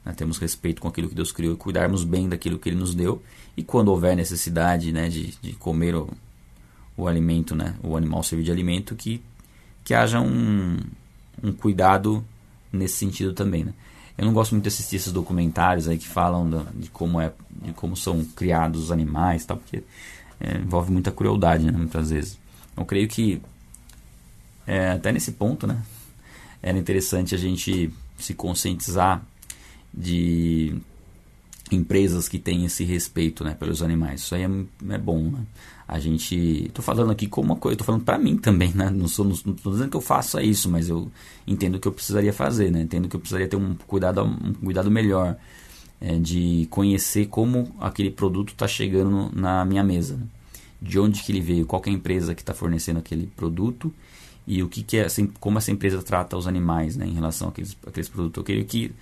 [0.07, 3.20] né, temos respeito com aquilo que Deus criou cuidarmos bem daquilo que Ele nos deu.
[3.57, 6.09] E quando houver necessidade né, de, de comer o,
[6.96, 9.20] o alimento, né, o animal servir de alimento, que,
[9.83, 10.79] que haja um,
[11.42, 12.25] um cuidado
[12.72, 13.64] nesse sentido também.
[13.64, 13.72] Né?
[14.16, 17.72] Eu não gosto muito de assistir esses documentários aí que falam de como é, de
[17.72, 19.83] como são criados os animais, tal, porque
[20.38, 22.38] é, envolve muita crueldade, né, muitas vezes.
[22.77, 23.42] Eu creio que
[24.66, 25.81] é, até nesse ponto, né,
[26.62, 29.24] era interessante a gente se conscientizar
[29.92, 30.74] de
[31.70, 34.20] empresas que têm esse respeito né, pelos animais.
[34.20, 35.22] Isso aí é, é bom.
[35.22, 35.40] Né?
[35.88, 36.66] A gente.
[36.66, 38.72] Estou falando aqui como uma coisa, estou falando para mim também.
[38.74, 38.90] Né?
[38.90, 41.11] Não estou dizendo que eu faça isso, mas eu
[41.46, 42.70] entendo que eu precisaria fazer.
[42.70, 42.83] Né?
[42.83, 45.37] Entendo que eu precisaria ter um cuidado, um cuidado melhor
[46.00, 50.16] é, de conhecer como aquele produto está chegando na minha mesa.
[50.16, 50.26] Né?
[50.81, 53.92] De onde que ele veio, qual é a empresa que está fornecendo aquele produto
[54.46, 55.06] e o que, que é,
[55.40, 58.38] como essa empresa trata os animais né, em relação àqueles, àqueles produtos.
[58.38, 58.92] Eu queria que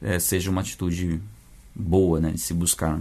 [0.00, 1.20] é, seja uma atitude
[1.74, 3.00] boa né, de se buscar.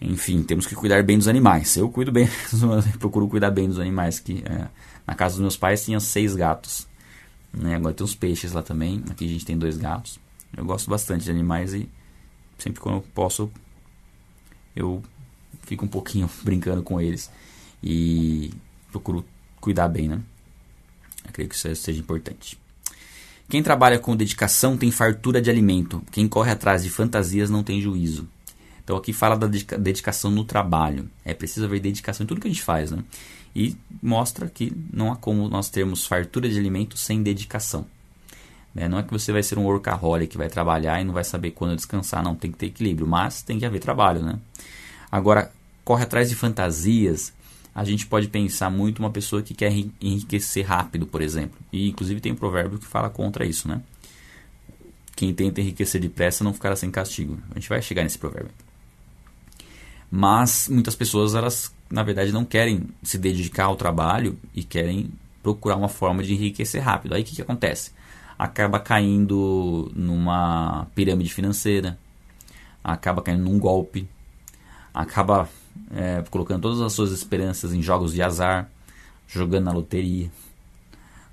[0.00, 1.76] Enfim, temos que cuidar bem dos animais.
[1.76, 2.28] Eu cuido bem,
[2.98, 4.18] procuro cuidar bem dos animais.
[4.18, 4.68] Que é,
[5.06, 6.86] na casa dos meus pais tinha seis gatos.
[7.52, 7.74] Né?
[7.74, 9.04] Agora tem uns peixes lá também.
[9.10, 10.18] Aqui a gente tem dois gatos.
[10.56, 11.88] Eu gosto bastante de animais e
[12.58, 13.50] sempre quando eu posso
[14.74, 15.02] eu
[15.62, 17.30] fico um pouquinho brincando com eles
[17.82, 18.52] e
[18.90, 19.24] procuro
[19.60, 20.20] cuidar bem, né?
[21.24, 22.58] Eu creio que isso seja importante.
[23.48, 26.02] Quem trabalha com dedicação tem fartura de alimento.
[26.10, 28.28] Quem corre atrás de fantasias não tem juízo.
[28.82, 31.08] Então aqui fala da dedicação no trabalho.
[31.24, 33.02] É preciso haver dedicação em tudo que a gente faz, né?
[33.54, 37.86] E mostra que não há como nós termos fartura de alimento sem dedicação.
[38.74, 38.88] Né?
[38.88, 41.52] Não é que você vai ser um workaholic que vai trabalhar e não vai saber
[41.52, 42.22] quando descansar.
[42.22, 43.06] Não, tem que ter equilíbrio.
[43.06, 44.38] Mas tem que haver trabalho, né?
[45.10, 45.52] Agora,
[45.84, 47.32] corre atrás de fantasias
[47.74, 51.58] a gente pode pensar muito uma pessoa que quer enriquecer rápido, por exemplo.
[51.72, 53.82] E inclusive tem um provérbio que fala contra isso, né?
[55.16, 57.38] Quem tenta enriquecer depressa não ficará sem castigo.
[57.50, 58.52] A gente vai chegar nesse provérbio.
[60.10, 65.10] Mas muitas pessoas, elas na verdade não querem se dedicar ao trabalho e querem
[65.42, 67.14] procurar uma forma de enriquecer rápido.
[67.14, 67.90] Aí o que, que acontece?
[68.38, 71.98] Acaba caindo numa pirâmide financeira,
[72.82, 74.08] acaba caindo num golpe,
[74.92, 75.48] acaba
[75.94, 78.70] é, colocando todas as suas esperanças em jogos de azar,
[79.28, 80.30] jogando na loteria,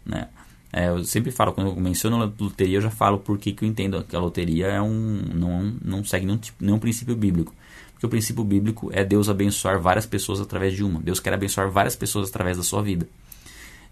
[0.06, 0.28] né?
[0.74, 4.02] É, eu sempre falo, quando eu menciono loteria, eu já falo por que eu entendo
[4.04, 7.54] que a loteria é um, não, não segue nenhum, tipo, nenhum princípio bíblico.
[7.92, 11.00] Porque o princípio bíblico é Deus abençoar várias pessoas através de uma.
[11.02, 13.08] Deus quer abençoar várias pessoas através da sua vida.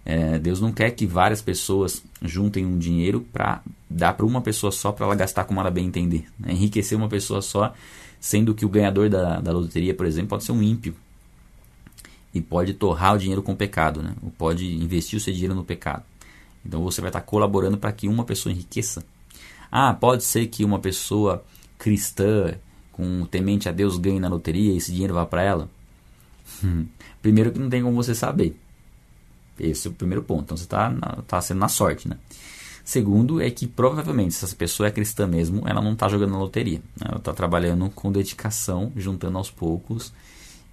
[0.06, 4.72] É, Deus não quer que várias pessoas juntem um dinheiro para dar para uma pessoa
[4.72, 6.26] só para ela gastar como ela bem entender.
[6.40, 6.54] Né?
[6.54, 7.74] Enriquecer uma pessoa só,
[8.19, 10.95] sendo que o ganhador da, da loteria, por exemplo, pode ser um ímpio
[12.34, 14.13] e pode torrar o dinheiro com o pecado, né?
[14.21, 16.03] ou pode investir o seu dinheiro no pecado.
[16.65, 19.03] Então você vai estar colaborando para que uma pessoa enriqueça.
[19.71, 21.43] Ah, pode ser que uma pessoa
[21.77, 22.55] cristã,
[22.91, 25.69] com temente a Deus, ganhe na loteria e esse dinheiro vá para ela?
[27.21, 28.55] Primeiro que não tem como você saber.
[29.60, 30.43] Esse é o primeiro ponto.
[30.43, 30.91] Então você está
[31.27, 32.17] tá sendo na sorte, né?
[32.89, 36.39] Segundo é que provavelmente se essa pessoa é cristã mesmo, ela não está jogando na
[36.39, 36.80] loteria.
[36.99, 37.06] Né?
[37.08, 40.12] Ela está trabalhando com dedicação, juntando aos poucos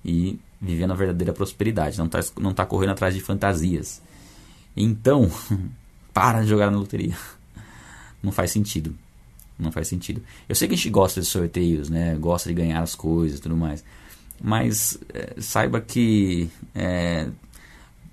[0.03, 1.99] e vivendo a verdadeira prosperidade.
[1.99, 4.01] Não está não tá correndo atrás de fantasias.
[4.75, 5.31] Então,
[6.15, 7.15] para de jogar na loteria.
[8.23, 8.95] Não faz sentido.
[9.59, 10.23] Não faz sentido.
[10.49, 12.17] Eu sei que a gente gosta de sorteios, né?
[12.17, 13.85] Gosta de ganhar as coisas e tudo mais.
[14.41, 17.29] Mas é, saiba que é,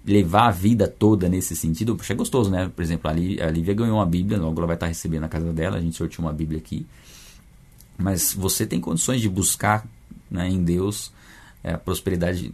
[0.06, 2.70] levar a vida toda nesse sentido, é gostoso, né?
[2.76, 5.78] Por exemplo, a Lívia ganhou uma Bíblia, logo ela vai estar recebendo na casa dela,
[5.78, 6.86] a gente sorteou uma Bíblia aqui.
[7.98, 9.86] Mas você tem condições de buscar
[10.30, 11.12] né, em Deus
[11.64, 12.52] é, a prosperidade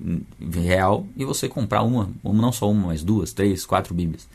[0.54, 4.28] real e você comprar uma, uma, não só uma, mas duas, três, quatro Bíblias.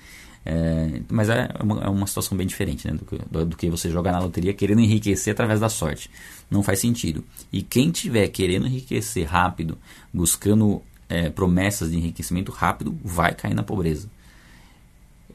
[0.47, 3.71] É, mas é uma, é uma, situação bem diferente né, do, que, do, do, que
[3.71, 6.11] você jogar na loteria querendo enriquecer através da sorte.
[6.51, 7.25] Não faz sentido.
[7.53, 9.79] E quem tiver querendo enriquecer rápido,
[10.13, 10.83] buscando
[11.15, 14.09] é, promessas de enriquecimento rápido, vai cair na pobreza.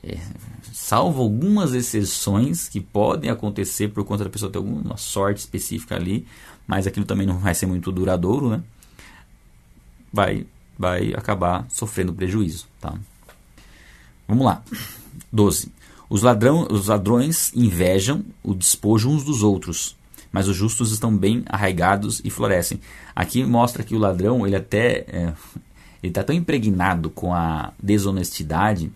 [0.03, 0.17] É,
[0.73, 6.27] salvo algumas exceções que podem acontecer por conta da pessoa ter alguma sorte específica ali,
[6.67, 8.61] mas aquilo também não vai ser muito duradouro, né?
[10.11, 10.45] Vai,
[10.77, 12.93] vai acabar sofrendo prejuízo, tá?
[14.27, 14.61] Vamos lá.
[15.31, 15.71] 12.
[16.09, 19.95] Os, ladrão, os ladrões invejam o despojo uns dos outros,
[20.31, 22.79] mas os justos estão bem arraigados e florescem.
[23.15, 25.33] Aqui mostra que o ladrão, ele até é,
[26.01, 28.91] ele está tão impregnado com a desonestidade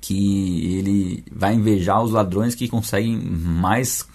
[0.00, 4.06] que ele vai invejar os ladrões que conseguem mais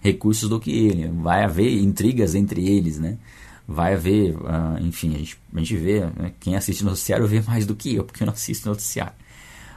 [0.00, 1.08] recursos do que ele.
[1.08, 3.18] Vai haver intrigas entre eles, né?
[3.66, 6.32] Vai haver, uh, enfim, a gente, a gente vê, né?
[6.40, 9.12] quem assiste noticiário vê mais do que eu, porque eu não assisto noticiário.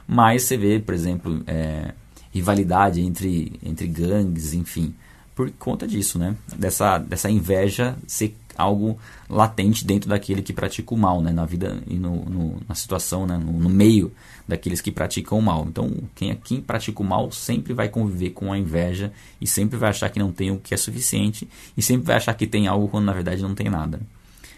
[0.06, 1.92] Mas você vê, por exemplo, é,
[2.32, 4.94] rivalidade entre, entre gangues, enfim,
[5.34, 6.36] por conta disso, né?
[6.56, 11.32] Dessa, dessa inveja ser algo latente dentro daquele que pratica o mal, né?
[11.32, 13.36] Na vida e no, no na situação, né?
[13.36, 14.12] No, no, meio
[14.46, 15.66] daqueles que praticam o mal.
[15.68, 19.90] Então, quem, quem pratica o mal sempre vai conviver com a inveja e sempre vai
[19.90, 22.88] achar que não tem o que é suficiente e sempre vai achar que tem algo
[22.88, 24.00] quando na verdade não tem nada.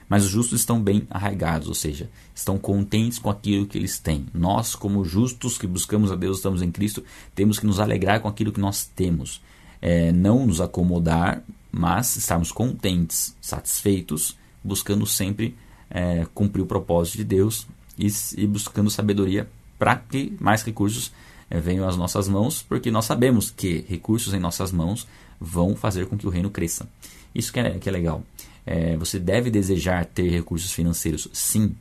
[0.09, 4.27] Mas os justos estão bem arraigados, ou seja, estão contentes com aquilo que eles têm.
[4.35, 7.03] Nós, como justos que buscamos a Deus, estamos em Cristo,
[7.35, 9.41] temos que nos alegrar com aquilo que nós temos
[9.85, 11.43] é, não nos acomodar,
[11.75, 15.57] mas estarmos contentes, satisfeitos, buscando sempre
[15.91, 17.67] é, cumprir o propósito de Deus
[17.99, 18.07] e,
[18.37, 21.13] e buscando sabedoria para que mais recursos
[21.51, 25.07] é, venham às nossas mãos, porque nós sabemos que recursos em nossas mãos
[25.41, 26.89] vão fazer com que o reino cresça.
[27.35, 28.23] Isso que é, que é legal.
[28.65, 31.75] É, você deve desejar ter recursos financeiros, sim.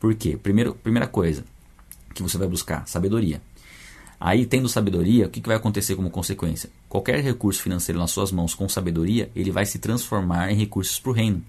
[0.00, 0.36] Por quê?
[0.36, 1.44] Primeiro, primeira coisa
[2.12, 3.40] que você vai buscar, sabedoria.
[4.18, 6.70] Aí, tendo sabedoria, o que, vai acontecer como consequência?
[6.88, 11.10] Qualquer recurso financeiro nas suas mãos com sabedoria, ele vai se transformar em recursos para
[11.10, 11.42] o reino.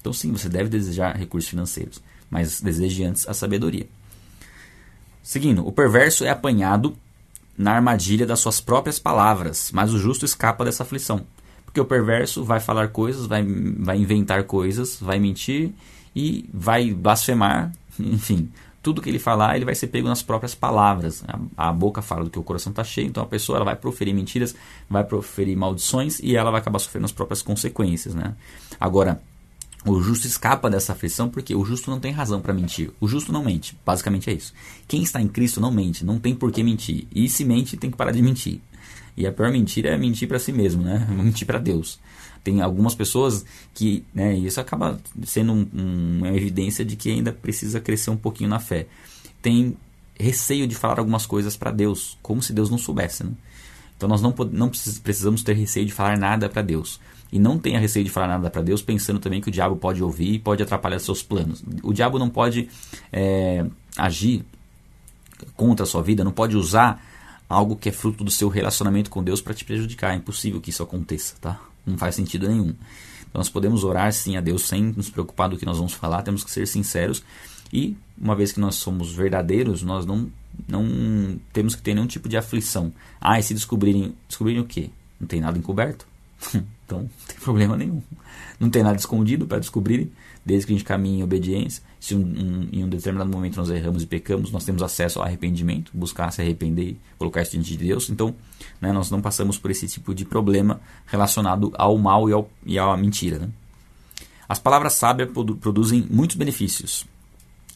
[0.00, 3.86] Então, sim, você deve desejar recursos financeiros, mas deseje antes a sabedoria.
[5.22, 6.96] Seguindo, o perverso é apanhado
[7.56, 11.26] na armadilha das suas próprias palavras, mas o justo escapa dessa aflição.
[11.64, 15.72] Porque o perverso vai falar coisas, vai, vai inventar coisas, vai mentir
[16.14, 18.50] e vai blasfemar, enfim,
[18.86, 21.24] tudo que ele falar, ele vai ser pego nas próprias palavras.
[21.26, 23.74] A, a boca fala do que o coração está cheio, então a pessoa ela vai
[23.74, 24.54] proferir mentiras,
[24.88, 28.14] vai proferir maldições e ela vai acabar sofrendo as próprias consequências.
[28.14, 28.32] Né?
[28.78, 29.20] Agora,
[29.84, 32.92] o justo escapa dessa aflição porque o justo não tem razão para mentir.
[33.00, 33.76] O justo não mente.
[33.84, 34.54] Basicamente é isso.
[34.86, 37.08] Quem está em Cristo não mente, não tem por que mentir.
[37.12, 38.60] E se mente, tem que parar de mentir.
[39.16, 41.04] E a pior mentira é mentir para si mesmo, né?
[41.10, 41.98] Mentir para Deus
[42.46, 47.32] tem algumas pessoas que, né, isso acaba sendo um, um, uma evidência de que ainda
[47.32, 48.86] precisa crescer um pouquinho na fé.
[49.42, 49.76] Tem
[50.16, 53.24] receio de falar algumas coisas para Deus, como se Deus não soubesse.
[53.24, 53.32] Né?
[53.96, 54.70] Então nós não, não
[55.02, 57.00] precisamos ter receio de falar nada para Deus.
[57.32, 60.00] E não tenha receio de falar nada para Deus, pensando também que o diabo pode
[60.00, 61.64] ouvir e pode atrapalhar seus planos.
[61.82, 62.68] O diabo não pode
[63.12, 64.44] é, agir
[65.56, 67.04] contra a sua vida, não pode usar
[67.48, 70.12] algo que é fruto do seu relacionamento com Deus para te prejudicar.
[70.12, 71.60] É impossível que isso aconteça, tá?
[71.86, 72.74] Não faz sentido nenhum.
[73.20, 76.22] Então nós podemos orar sim a Deus sem nos preocupar do que nós vamos falar,
[76.22, 77.22] temos que ser sinceros
[77.72, 80.30] e uma vez que nós somos verdadeiros, nós não
[80.66, 82.92] não temos que ter nenhum tipo de aflição.
[83.20, 84.90] Ah, e se descobrirem, descobrirem o quê?
[85.20, 86.06] Não tem nada encoberto?
[86.84, 88.02] então não tem problema nenhum.
[88.58, 90.10] Não tem nada escondido para descobrirem,
[90.44, 91.82] desde que a gente caminhe em obediência.
[91.98, 95.24] Se um, um, em um determinado momento nós erramos e pecamos, nós temos acesso ao
[95.24, 98.10] arrependimento, buscar se arrepender colocar isso diante de Deus.
[98.10, 98.34] Então,
[98.80, 102.78] né, nós não passamos por esse tipo de problema relacionado ao mal e, ao, e
[102.78, 103.38] à mentira.
[103.38, 103.48] Né?
[104.48, 105.30] As palavras sábias
[105.60, 107.06] produzem muitos benefícios.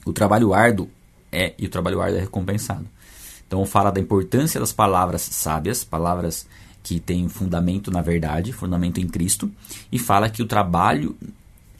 [0.04, 0.88] O trabalho árduo
[1.32, 2.86] é e o trabalho árduo é recompensado.
[3.46, 6.46] Então fala da importância das palavras sábias, palavras
[6.82, 9.50] que têm fundamento na verdade, fundamento em Cristo,
[9.90, 11.16] e fala que o trabalho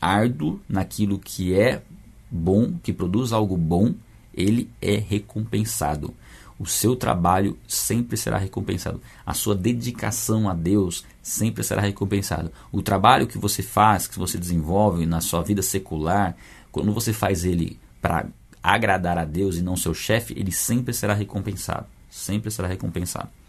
[0.00, 1.82] árduo naquilo que é
[2.30, 3.94] bom, que produz algo bom,
[4.34, 6.14] ele é recompensado.
[6.58, 9.00] O seu trabalho sempre será recompensado.
[9.24, 12.52] A sua dedicação a Deus sempre será recompensado.
[12.70, 16.36] O trabalho que você faz, que você desenvolve na sua vida secular,
[16.70, 18.26] quando você faz ele para
[18.62, 21.86] agradar a Deus e não seu chefe, ele sempre será recompensado.
[22.10, 23.39] Sempre será recompensado.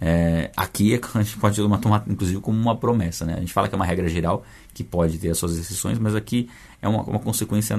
[0.00, 3.24] É, aqui é a gente pode tomar, inclusive, como uma promessa.
[3.24, 3.34] Né?
[3.34, 6.14] A gente fala que é uma regra geral que pode ter as suas exceções, mas
[6.14, 6.48] aqui
[6.80, 7.76] é uma, uma consequência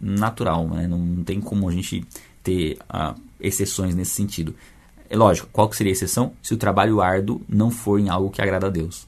[0.00, 0.66] natural.
[0.68, 0.86] Né?
[0.86, 2.04] Não, tem como a gente
[2.42, 4.54] ter uh, exceções nesse sentido.
[5.08, 6.32] É lógico, qual seria a exceção?
[6.42, 9.06] Se o trabalho árduo não for em algo que agrada a Deus.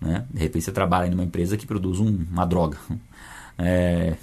[0.00, 0.24] Né?
[0.30, 2.78] De repente você trabalha em uma empresa que produz um, uma droga.
[3.62, 4.16] É,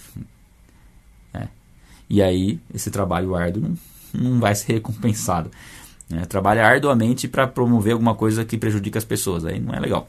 [2.10, 3.77] e aí esse trabalho árduo não,
[4.13, 5.51] não vai ser recompensado.
[6.10, 6.26] Né?
[6.26, 10.08] Trabalha arduamente para promover alguma coisa que prejudica as pessoas, aí não é legal.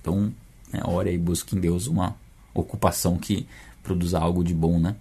[0.00, 0.32] Então,
[0.72, 2.16] né, ore e busque em Deus uma
[2.54, 3.46] ocupação que
[3.82, 4.96] produza algo de bom, né?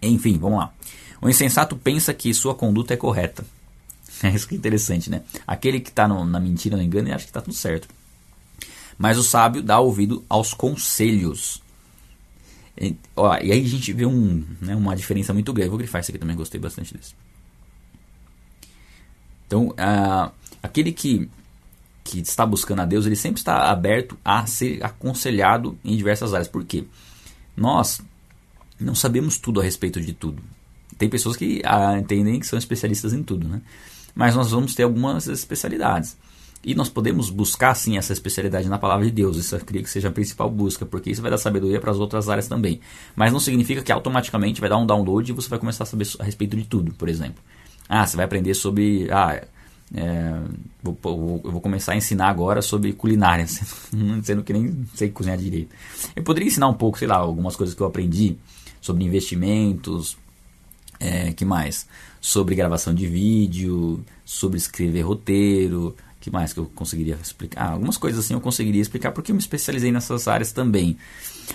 [0.00, 0.72] Enfim, vamos lá.
[1.20, 3.44] O insensato pensa que sua conduta é correta.
[4.20, 5.22] É isso que é interessante, né?
[5.46, 7.86] Aquele que está na mentira, no engano, ele acha que está tudo certo.
[8.96, 11.62] Mas o sábio dá ouvido aos conselhos.
[12.80, 15.70] E, ó, e aí a gente vê um, né, uma diferença muito grande.
[15.70, 17.14] vou grifar isso aqui também, gostei bastante desse.
[19.46, 19.74] Então,
[20.62, 21.28] aquele que,
[22.04, 26.48] que está buscando a Deus, ele sempre está aberto a ser aconselhado em diversas áreas.
[26.48, 26.84] Por quê?
[27.56, 28.00] Nós
[28.78, 30.42] não sabemos tudo a respeito de tudo.
[30.96, 33.60] Tem pessoas que ah, entendem que são especialistas em tudo, né?
[34.14, 36.16] Mas nós vamos ter algumas especialidades.
[36.64, 39.36] E nós podemos buscar sim essa especialidade na palavra de Deus.
[39.36, 41.98] Isso eu queria que seja a principal busca, porque isso vai dar sabedoria para as
[41.98, 42.80] outras áreas também.
[43.14, 46.06] Mas não significa que automaticamente vai dar um download e você vai começar a saber
[46.18, 47.42] a respeito de tudo, por exemplo.
[47.88, 49.08] Ah, você vai aprender sobre.
[49.10, 49.40] Ah,
[49.94, 50.40] é,
[50.82, 53.46] vou, vou, eu vou começar a ensinar agora sobre culinária,
[54.22, 55.74] sendo que nem sei cozinhar direito.
[56.14, 58.36] Eu poderia ensinar um pouco, sei lá, algumas coisas que eu aprendi
[58.80, 60.18] sobre investimentos,
[61.00, 61.86] é, que mais?
[62.20, 67.60] Sobre gravação de vídeo, sobre escrever roteiro, que mais que eu conseguiria explicar?
[67.60, 70.96] Ah, algumas coisas assim eu conseguiria explicar porque eu me especializei nessas áreas também.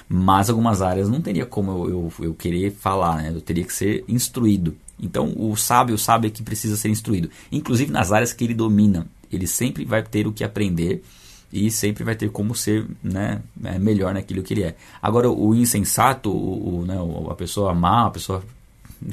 [0.07, 3.31] Mas algumas áreas não teria como eu, eu, eu querer falar, né?
[3.33, 4.75] Eu teria que ser instruído.
[4.99, 7.29] Então o sábio sabe que precisa ser instruído.
[7.51, 9.05] Inclusive nas áreas que ele domina.
[9.31, 11.03] Ele sempre vai ter o que aprender
[11.51, 14.75] e sempre vai ter como ser né, é, melhor naquilo que ele é.
[14.99, 16.95] Agora, o insensato, o, o, né,
[17.29, 18.43] a pessoa má, a pessoa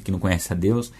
[0.02, 0.90] que não conhece a Deus,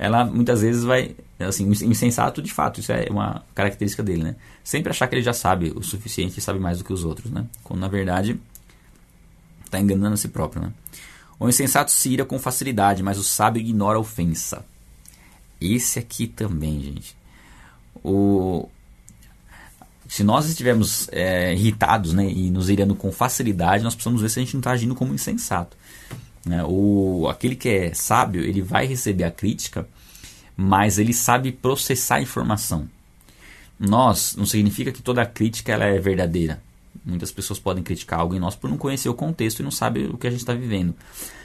[0.00, 4.36] ela muitas vezes vai, assim, insensato de fato, isso é uma característica dele, né?
[4.64, 7.30] Sempre achar que ele já sabe o suficiente e sabe mais do que os outros,
[7.30, 7.44] né?
[7.62, 8.40] Quando na verdade
[9.62, 10.72] está enganando a si próprio, né?
[11.38, 14.64] O insensato se ira com facilidade, mas o sábio ignora a ofensa.
[15.60, 17.14] Esse aqui também, gente.
[18.02, 18.70] O,
[20.08, 24.38] se nós estivermos é, irritados né, e nos irando com facilidade, nós precisamos ver se
[24.38, 25.76] a gente não está agindo como insensato.
[26.44, 26.64] Né?
[26.64, 29.86] O, aquele que é sábio, ele vai receber a crítica,
[30.56, 32.88] mas ele sabe processar a informação.
[33.78, 36.62] Nós, não significa que toda crítica ela é verdadeira.
[37.04, 40.10] Muitas pessoas podem criticar algo em nós por não conhecer o contexto e não saber
[40.10, 40.94] o que a gente está vivendo.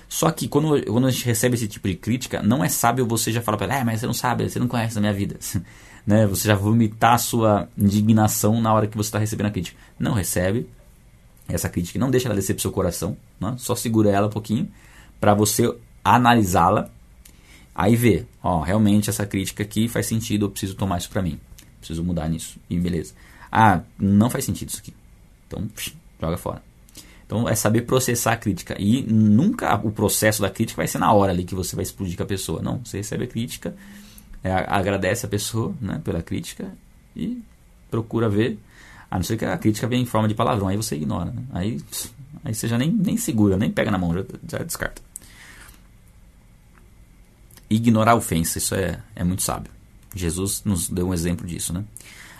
[0.07, 3.31] Só que quando, quando a gente recebe esse tipo de crítica, não é sábio você
[3.31, 5.37] já falar para ela, é, mas você não sabe, você não conhece a minha vida.
[6.05, 6.27] né?
[6.27, 9.77] Você já vomitar a sua indignação na hora que você está recebendo a crítica.
[9.97, 10.69] Não recebe
[11.47, 13.55] essa crítica, não deixa ela descer pro seu coração, né?
[13.57, 14.69] só segura ela um pouquinho
[15.19, 15.73] para você
[16.03, 16.89] analisá-la,
[17.73, 21.39] aí ver, ó, realmente essa crítica aqui faz sentido, eu preciso tomar isso para mim,
[21.79, 23.13] preciso mudar nisso, e beleza.
[23.51, 24.93] Ah, não faz sentido isso aqui,
[25.47, 26.63] então psh, joga fora.
[27.25, 31.11] Então é saber processar a crítica e nunca o processo da crítica vai ser na
[31.11, 32.79] hora ali que você vai explodir com a pessoa, não.
[32.85, 33.75] Você recebe a crítica,
[34.43, 36.71] é, agradece a pessoa, né, pela crítica
[37.15, 37.41] e
[37.89, 38.59] procura ver
[39.09, 41.31] a não ser que a crítica venha em forma de palavrão, aí você ignora.
[41.31, 41.41] Né?
[41.53, 41.81] Aí,
[42.45, 45.01] aí você já nem, nem segura, nem pega na mão, já, já descarta.
[47.69, 49.71] Ignorar a ofensa, isso é, é muito sábio.
[50.13, 51.83] Jesus nos deu um exemplo disso, né?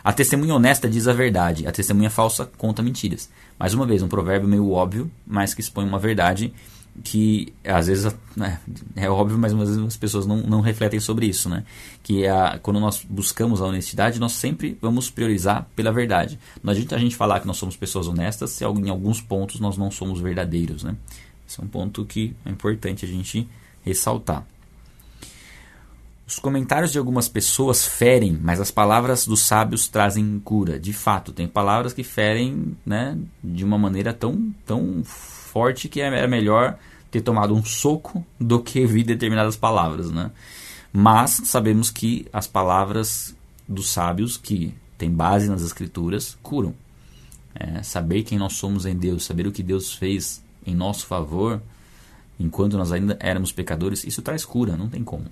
[0.04, 3.28] A testemunha honesta diz a verdade, a testemunha falsa conta mentiras.
[3.58, 6.54] Mais uma vez, um provérbio meio óbvio, mas que expõe uma verdade
[7.04, 8.60] que às vezes né,
[8.96, 11.64] é óbvio, mas às vezes as pessoas não, não refletem sobre isso, né?
[12.02, 16.40] Que a, quando nós buscamos a honestidade, nós sempre vamos priorizar pela verdade.
[16.64, 19.78] Não adianta a gente falar que nós somos pessoas honestas se em alguns pontos nós
[19.78, 20.96] não somos verdadeiros, né?
[21.48, 23.48] Esse é um ponto que é importante a gente
[23.84, 24.46] ressaltar.
[26.28, 30.80] Os comentários de algumas pessoas ferem, mas as palavras dos sábios trazem cura.
[30.80, 35.04] De fato, tem palavras que ferem né, de uma maneira tão, tão
[35.56, 36.78] forte que é melhor
[37.10, 40.12] ter tomado um soco do que ouvir determinadas palavras.
[40.12, 40.30] Né?
[40.92, 43.34] Mas sabemos que as palavras
[43.66, 46.76] dos sábios, que têm base nas escrituras, curam.
[47.58, 51.62] É, saber quem nós somos em Deus, saber o que Deus fez em nosso favor,
[52.38, 55.26] enquanto nós ainda éramos pecadores, isso traz cura, não tem como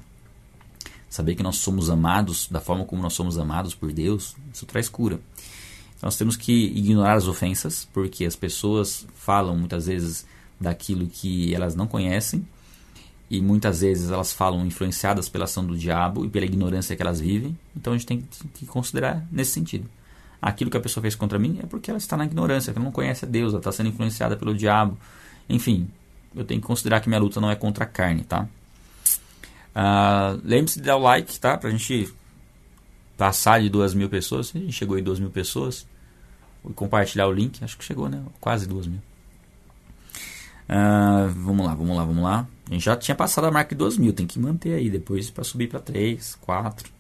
[1.09, 4.89] saber que nós somos amados da forma como nós somos amados por Deus, isso traz
[4.89, 5.19] cura.
[6.03, 10.25] Nós temos que ignorar as ofensas, porque as pessoas falam muitas vezes
[10.59, 12.45] daquilo que elas não conhecem
[13.29, 17.21] e muitas vezes elas falam influenciadas pela ação do diabo e pela ignorância que elas
[17.21, 17.57] vivem.
[17.73, 19.89] Então a gente tem que considerar nesse sentido.
[20.41, 22.91] Aquilo que a pessoa fez contra mim é porque ela está na ignorância, ela não
[22.91, 24.97] conhece a Deus, ela está sendo influenciada pelo diabo.
[25.47, 25.87] Enfim,
[26.35, 28.45] eu tenho que considerar que minha luta não é contra a carne, tá?
[29.73, 31.57] Uh, Lembre-se de dar o like, tá?
[31.57, 32.13] Pra gente
[33.17, 34.51] passar de duas mil pessoas.
[34.53, 35.87] A gente chegou em duas mil pessoas.
[36.64, 37.64] Vou compartilhar o link.
[37.64, 38.24] Acho que chegou, né?
[38.39, 39.01] Quase duas mil.
[40.70, 42.47] Uh, vamos lá, vamos lá, vamos lá.
[42.70, 44.14] A gente já tinha passado a marca de duas mil.
[44.14, 46.91] Tem que manter aí depois para subir para três, quatro.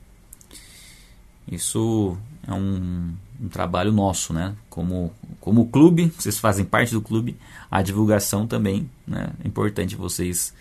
[1.49, 4.55] Isso é um, um, trabalho nosso, né?
[4.69, 7.37] Como, como clube, vocês fazem parte do clube,
[7.69, 9.29] a divulgação também né?
[9.43, 10.53] é importante vocês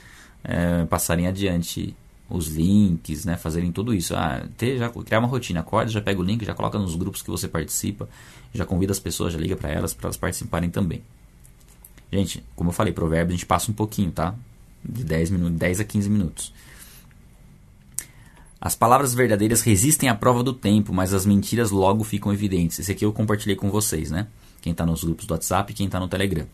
[0.43, 1.95] é, passarem adiante
[2.33, 4.15] os links, né, fazerem tudo isso.
[4.17, 7.21] Ah, ter, já, criar uma rotina, acorda, já pega o link, já coloca nos grupos
[7.21, 8.09] que você participa,
[8.53, 11.03] já convida as pessoas, já liga para elas, para elas participarem também.
[12.11, 14.35] Gente, como eu falei, provérbio a gente passa um pouquinho, tá?
[14.83, 16.53] De 10, minutos, 10 a 15 minutos.
[18.61, 22.79] As palavras verdadeiras resistem à prova do tempo, mas as mentiras logo ficam evidentes.
[22.79, 24.29] Esse aqui eu compartilhei com vocês, né?
[24.61, 26.47] Quem está nos grupos do WhatsApp e quem está no Telegram.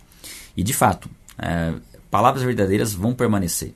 [0.56, 1.08] E de fato,
[1.38, 1.74] é,
[2.10, 3.74] palavras verdadeiras vão permanecer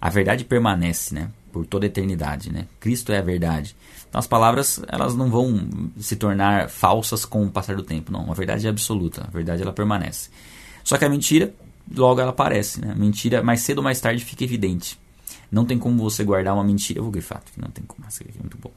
[0.00, 1.30] a verdade permanece, né?
[1.52, 2.66] Por toda a eternidade, né?
[2.78, 3.76] Cristo é a verdade.
[4.08, 8.30] Então as palavras, elas não vão se tornar falsas com o passar do tempo, não.
[8.30, 10.30] A verdade é absoluta, a verdade ela permanece.
[10.82, 11.52] Só que a mentira,
[11.94, 12.92] logo ela aparece, né?
[12.92, 14.98] A mentira, mais cedo ou mais tarde, fica evidente.
[15.50, 17.00] Não tem como você guardar uma mentira.
[17.00, 18.06] Eu vou grifar, não tem como.
[18.06, 18.70] Essa aqui é muito bom.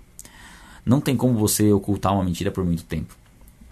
[0.85, 3.15] Não tem como você ocultar uma mentira por muito tempo.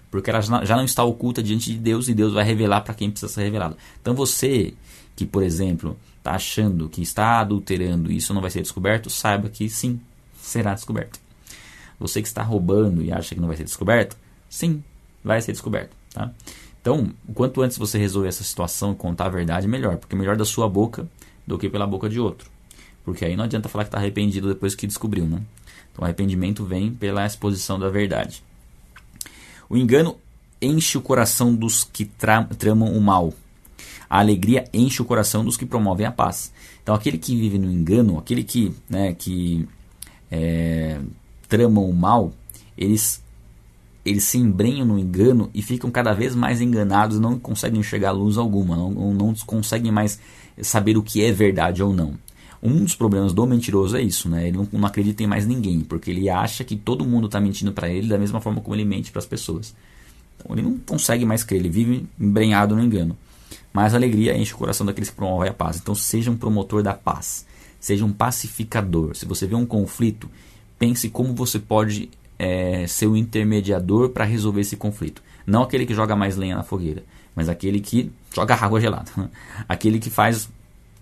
[0.09, 3.09] Porque ela já não está oculta diante de Deus e Deus vai revelar para quem
[3.09, 3.77] precisa ser revelado.
[4.01, 4.73] Então você
[5.15, 9.49] que, por exemplo, está achando que está adulterando e isso não vai ser descoberto, saiba
[9.49, 9.99] que sim,
[10.39, 11.19] será descoberto.
[11.99, 14.15] Você que está roubando e acha que não vai ser descoberto,
[14.49, 14.83] sim,
[15.23, 15.95] vai ser descoberto.
[16.13, 16.31] Tá?
[16.79, 19.97] Então, quanto antes você resolver essa situação e contar a verdade, melhor.
[19.97, 21.07] Porque melhor da sua boca
[21.45, 22.49] do que pela boca de outro.
[23.03, 25.25] Porque aí não adianta falar que está arrependido depois que descobriu.
[25.25, 25.41] Né?
[25.91, 28.43] Então, arrependimento vem pela exposição da verdade.
[29.69, 30.17] O engano
[30.61, 33.33] enche o coração dos que tra tramam o mal.
[34.11, 36.51] A alegria enche o coração dos que promovem a paz.
[36.83, 39.65] Então, aquele que vive no engano, aquele que, né, que
[40.29, 40.99] é,
[41.47, 42.33] tramam o mal,
[42.77, 43.23] eles,
[44.05, 48.37] eles se embrenham no engano e ficam cada vez mais enganados, não conseguem enxergar luz
[48.37, 50.19] alguma, não, não conseguem mais
[50.61, 52.15] saber o que é verdade ou não.
[52.61, 54.49] Um dos problemas do mentiroso é isso, né?
[54.49, 57.71] Ele não, não acredita em mais ninguém, porque ele acha que todo mundo está mentindo
[57.71, 59.73] para ele da mesma forma como ele mente para as pessoas.
[60.35, 63.15] Então ele não consegue mais crer, ele vive embrenhado no engano.
[63.73, 65.77] Mas a alegria enche o coração daqueles que promovem a paz.
[65.77, 67.45] Então seja um promotor da paz.
[67.79, 69.15] Seja um pacificador.
[69.15, 70.29] Se você vê um conflito,
[70.77, 75.21] pense como você pode é, ser o um intermediador para resolver esse conflito.
[75.45, 77.03] Não aquele que joga mais lenha na fogueira,
[77.35, 79.11] mas aquele que joga água gelada.
[79.67, 80.49] aquele que faz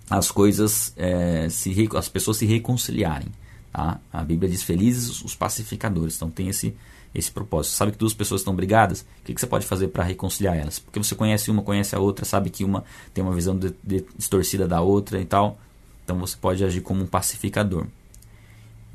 [0.09, 3.29] as coisas, é, se, as pessoas se reconciliarem.
[3.71, 3.99] Tá?
[4.11, 6.15] A Bíblia diz felizes os pacificadores.
[6.15, 6.75] Então tem esse,
[7.13, 7.73] esse propósito.
[7.73, 9.01] Sabe que duas pessoas estão brigadas?
[9.01, 10.79] O que, que você pode fazer para reconciliar elas?
[10.79, 12.83] Porque você conhece uma, conhece a outra, sabe que uma
[13.13, 15.57] tem uma visão de, de, distorcida da outra e tal.
[16.03, 17.85] Então você pode agir como um pacificador.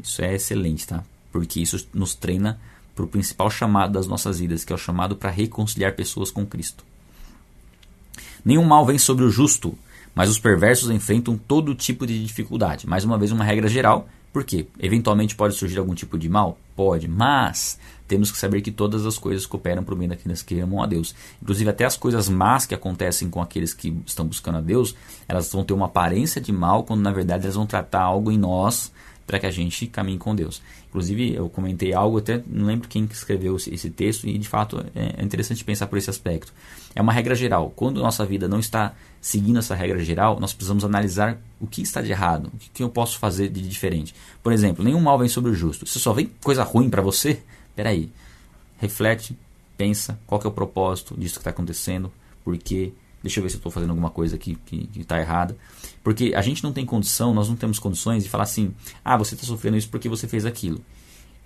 [0.03, 1.05] Isso é excelente, tá?
[1.33, 2.61] Porque isso nos treina
[2.95, 6.47] para o principal chamado das nossas vidas, que é o chamado para reconciliar pessoas com
[6.47, 6.85] Cristo.
[8.45, 9.77] Nenhum mal vem sobre o justo,
[10.15, 12.87] mas os perversos enfrentam todo tipo de dificuldade.
[12.87, 14.67] Mais uma vez, uma regra geral por quê?
[14.81, 16.59] Eventualmente pode surgir algum tipo de mal?
[16.75, 20.61] Pode, mas temos que saber que todas as coisas cooperam para o bem daqueles que
[20.61, 21.14] amam a Deus.
[21.42, 24.94] Inclusive, até as coisas más que acontecem com aqueles que estão buscando a Deus,
[25.26, 28.38] elas vão ter uma aparência de mal, quando na verdade elas vão tratar algo em
[28.38, 28.92] nós
[29.26, 30.61] para que a gente caminhe com Deus.
[30.88, 35.22] Inclusive, eu comentei algo, até não lembro quem escreveu esse texto, e de fato é
[35.22, 36.52] interessante pensar por esse aspecto.
[36.94, 37.72] É uma regra geral.
[37.74, 42.00] Quando nossa vida não está seguindo essa regra geral, nós precisamos analisar o que está
[42.02, 44.14] de errado, o que eu posso fazer de diferente.
[44.42, 45.86] Por exemplo, nenhum mal vem sobre o justo.
[45.86, 47.42] Se só vem coisa ruim para você,
[47.75, 48.11] peraí,
[48.79, 49.37] reflete,
[49.77, 52.12] pensa qual é o propósito disso que está acontecendo,
[52.45, 55.57] por quê, deixa eu ver se eu estou fazendo alguma coisa aqui que está errada.
[56.03, 59.35] Porque a gente não tem condição, nós não temos condições de falar assim, ah, você
[59.35, 60.81] está sofrendo isso porque você fez aquilo.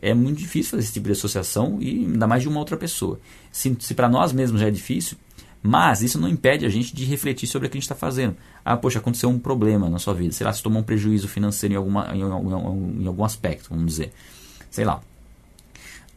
[0.00, 3.20] É muito difícil fazer esse tipo de associação e ainda mais de uma outra pessoa.
[3.50, 5.16] Se, se para nós mesmos já é difícil,
[5.62, 8.36] mas isso não impede a gente de refletir sobre o que a gente está fazendo.
[8.64, 10.32] Ah, poxa, aconteceu um problema na sua vida.
[10.32, 13.86] Sei lá, se tomou um prejuízo financeiro em, alguma, em, em, em algum aspecto, vamos
[13.86, 14.12] dizer.
[14.70, 15.00] Sei lá.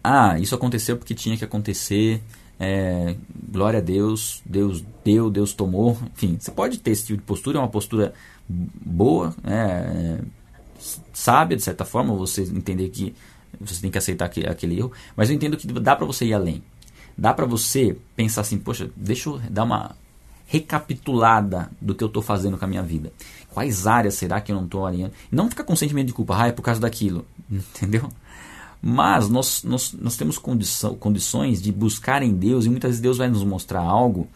[0.03, 2.21] Ah, isso aconteceu porque tinha que acontecer
[2.59, 3.15] é,
[3.51, 5.97] glória a Deus, Deus deu, Deus tomou.
[6.13, 8.13] Enfim, você pode ter esse tipo de postura, é uma postura
[8.47, 10.19] boa, né, é,
[11.11, 13.15] sábia de certa forma, você entender que
[13.59, 16.33] você tem que aceitar aquele, aquele erro, mas eu entendo que dá para você ir
[16.33, 16.63] além.
[17.17, 19.95] Dá para você pensar assim, poxa, deixa eu dar uma
[20.45, 23.11] recapitulada do que eu estou fazendo com a minha vida.
[23.53, 25.13] Quais áreas será que eu não estou alinhando?
[25.31, 28.11] Não ficar com sentimento de culpa, ah, é por causa daquilo, entendeu?
[28.81, 33.17] Mas nós, nós, nós temos condição, condições de buscar em Deus, e muitas vezes Deus
[33.17, 34.27] vai nos mostrar algo,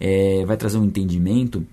[0.00, 1.66] é, vai trazer um entendimento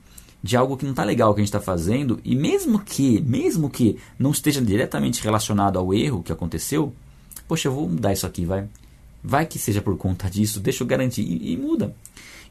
[0.44, 3.70] de algo que não está legal que a gente está fazendo, e mesmo que, mesmo
[3.70, 6.94] que não esteja diretamente relacionado ao erro que aconteceu,
[7.48, 8.68] poxa, eu vou mudar isso aqui, vai.
[9.24, 11.96] Vai que seja por conta disso, deixa eu garantir, e, e muda.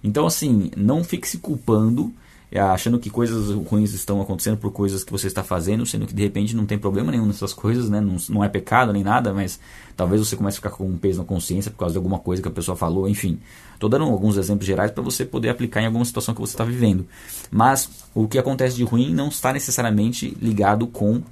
[0.03, 2.13] Então, assim, não fique se culpando
[2.57, 6.23] achando que coisas ruins estão acontecendo por coisas que você está fazendo, sendo que de
[6.23, 8.01] repente não tem problema nenhum nessas coisas, né?
[8.01, 9.61] não, não é pecado nem nada, mas
[9.95, 12.41] talvez você comece a ficar com um peso na consciência por causa de alguma coisa
[12.41, 13.39] que a pessoa falou, enfim.
[13.75, 16.65] Estou dando alguns exemplos gerais para você poder aplicar em alguma situação que você está
[16.65, 17.07] vivendo.
[17.51, 21.23] Mas o que acontece de ruim não está necessariamente ligado com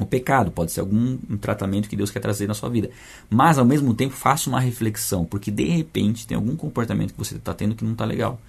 [0.00, 2.90] o pecado, pode ser algum um tratamento que Deus quer trazer na sua vida.
[3.28, 7.36] Mas ao mesmo tempo, faça uma reflexão, porque de repente tem algum comportamento que você
[7.36, 8.40] está tendo que não está legal.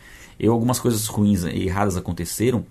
[0.42, 2.66] Eu algumas coisas ruins e erradas aconteceram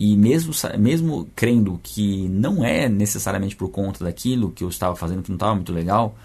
[0.00, 5.22] e mesmo mesmo crendo que não é necessariamente por conta daquilo que eu estava fazendo
[5.22, 6.16] que não estava muito legal,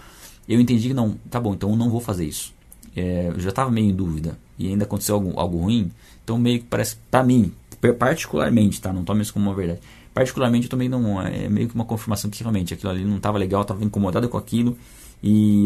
[0.48, 2.54] eu entendi que não, tá bom, então eu não vou fazer isso.
[2.96, 5.92] É, eu já estava meio em dúvida e ainda aconteceu algo, algo ruim,
[6.24, 7.52] então meio que parece para mim,
[8.00, 8.94] particularmente, tá?
[8.94, 9.82] Não tome isso como uma verdade.
[10.14, 13.38] Particularmente eu também não é meio que uma confirmação que realmente aquilo ali não estava
[13.38, 14.78] legal, estava incomodado com aquilo
[15.22, 15.66] e,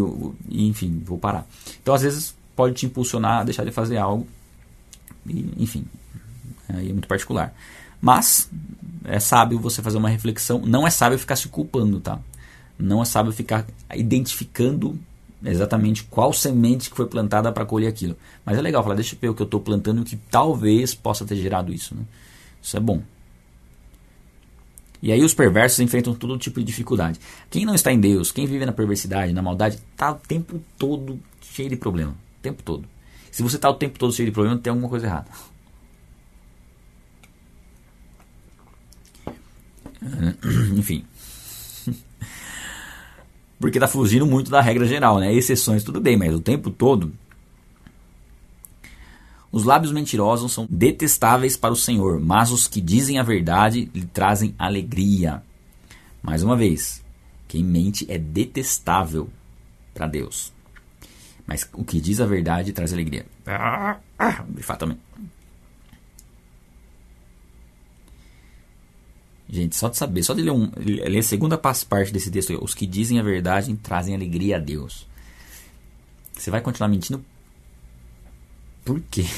[0.50, 1.48] e enfim, vou parar.
[1.80, 4.28] Então às vezes pode te impulsionar a deixar de fazer algo
[5.26, 5.86] enfim,
[6.70, 7.54] aí é muito particular.
[8.02, 8.50] Mas
[9.06, 10.62] é sábio você fazer uma reflexão.
[10.66, 12.20] Não é sábio ficar se culpando, tá?
[12.78, 15.00] Não é sábio ficar identificando
[15.44, 18.16] exatamente qual semente que foi plantada para colher aquilo.
[18.46, 20.16] Mas é legal falar, deixa eu ver o que eu estou plantando e o que
[20.16, 21.96] talvez possa ter gerado isso.
[21.96, 22.02] Né?
[22.62, 23.02] Isso é bom.
[25.02, 27.20] E aí os perversos enfrentam todo tipo de dificuldade.
[27.50, 31.20] Quem não está em Deus, quem vive na perversidade, na maldade, está o tempo todo
[31.42, 32.12] cheio de problema.
[32.12, 32.86] O tempo todo.
[33.32, 35.32] Se você está o tempo todo cheio de problema, tem alguma coisa errada.
[40.78, 41.06] Enfim.
[43.60, 45.34] Porque está fugindo muito da regra geral, né?
[45.34, 47.14] Exceções tudo bem, mas o tempo todo.
[49.52, 54.06] Os lábios mentirosos são detestáveis para o Senhor, mas os que dizem a verdade lhe
[54.06, 55.44] trazem alegria.
[56.24, 57.04] Mais uma vez,
[57.48, 59.30] quem mente é detestável
[59.94, 60.54] para Deus.
[61.52, 63.26] Mas o que diz a verdade traz alegria.
[63.46, 64.98] Ah, ah, fato também.
[69.50, 72.74] Gente, só de saber, só de ler, um, ler a segunda parte desse texto, os
[72.74, 75.06] que dizem a verdade trazem alegria a Deus.
[76.32, 77.24] Você vai continuar mentindo?
[78.86, 79.26] Por quê?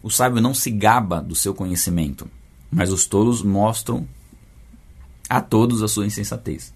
[0.00, 2.30] O sábio não se gaba do seu conhecimento,
[2.70, 4.08] mas os tolos mostram
[5.28, 6.72] a todos a sua insensatez.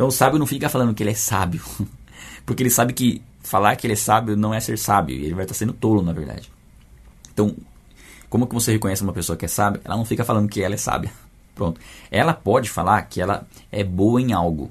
[0.00, 1.62] Então o sábio não fica falando que ele é sábio,
[2.46, 5.44] porque ele sabe que falar que ele é sábio não é ser sábio, ele vai
[5.44, 6.50] estar sendo tolo, na verdade.
[7.30, 7.54] Então,
[8.30, 9.82] como que você reconhece uma pessoa que é sábia?
[9.84, 11.12] Ela não fica falando que ela é sábia.
[11.54, 11.78] Pronto.
[12.10, 14.70] Ela pode falar que ela é boa em algo,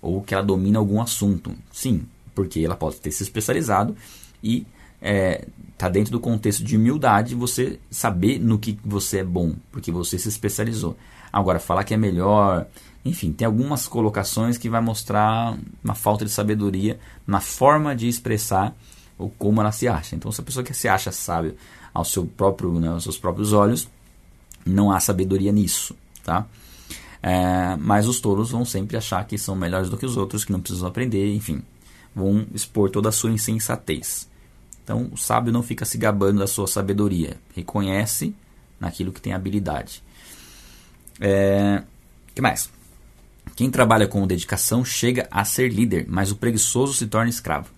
[0.00, 1.52] ou que ela domina algum assunto.
[1.72, 3.96] Sim, porque ela pode ter se especializado
[4.40, 4.64] e
[5.02, 9.90] é, tá dentro do contexto de humildade você saber no que você é bom, porque
[9.90, 10.96] você se especializou.
[11.32, 12.66] Agora, falar que é melhor,
[13.04, 18.76] enfim, tem algumas colocações que vai mostrar uma falta de sabedoria na forma de expressar
[19.18, 20.14] ou como ela se acha.
[20.14, 21.56] Então, se a pessoa que se acha sábio
[21.92, 23.88] ao seu próprio, né, aos seus próprios olhos,
[24.64, 26.46] não há sabedoria nisso, tá?
[27.22, 30.52] É, mas os touros vão sempre achar que são melhores do que os outros, que
[30.52, 31.62] não precisam aprender, enfim,
[32.14, 34.28] vão expor toda a sua insensatez.
[34.84, 38.34] Então, o sábio não fica se gabando da sua sabedoria, reconhece
[38.78, 40.02] naquilo que tem habilidade.
[41.20, 41.82] É,
[42.34, 42.70] que mais?
[43.60, 47.68] Quem trabalha com dedicação chega a ser líder, mas o preguiçoso se torna escravo.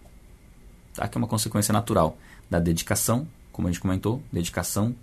[0.94, 1.08] Tá?
[1.08, 2.16] Que é uma consequência natural
[2.48, 4.94] da dedicação, como a gente comentou, dedicação,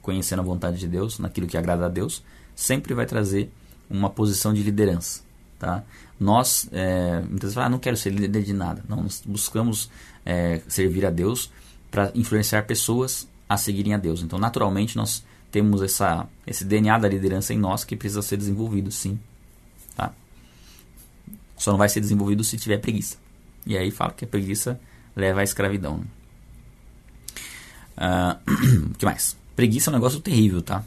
[0.00, 2.22] conhecendo a vontade de Deus, naquilo que agrada a Deus,
[2.54, 3.50] sempre vai trazer
[3.90, 5.22] uma posição de liderança.
[5.58, 5.82] Tá?
[6.20, 8.84] Nós, é, muitas vezes, ah, não quero ser líder de nada.
[8.88, 9.90] Não, nós buscamos
[10.24, 11.50] é, servir a Deus
[11.90, 14.22] para influenciar pessoas a seguirem a Deus.
[14.22, 18.92] Então, naturalmente, nós temos essa, esse DNA da liderança em nós que precisa ser desenvolvido,
[18.92, 19.18] sim.
[21.58, 23.16] Só não vai ser desenvolvido se tiver preguiça.
[23.66, 24.80] E aí fala que a preguiça
[25.14, 26.02] leva à escravidão.
[27.96, 29.36] Uh, que mais?
[29.56, 30.84] Preguiça é um negócio terrível, tá?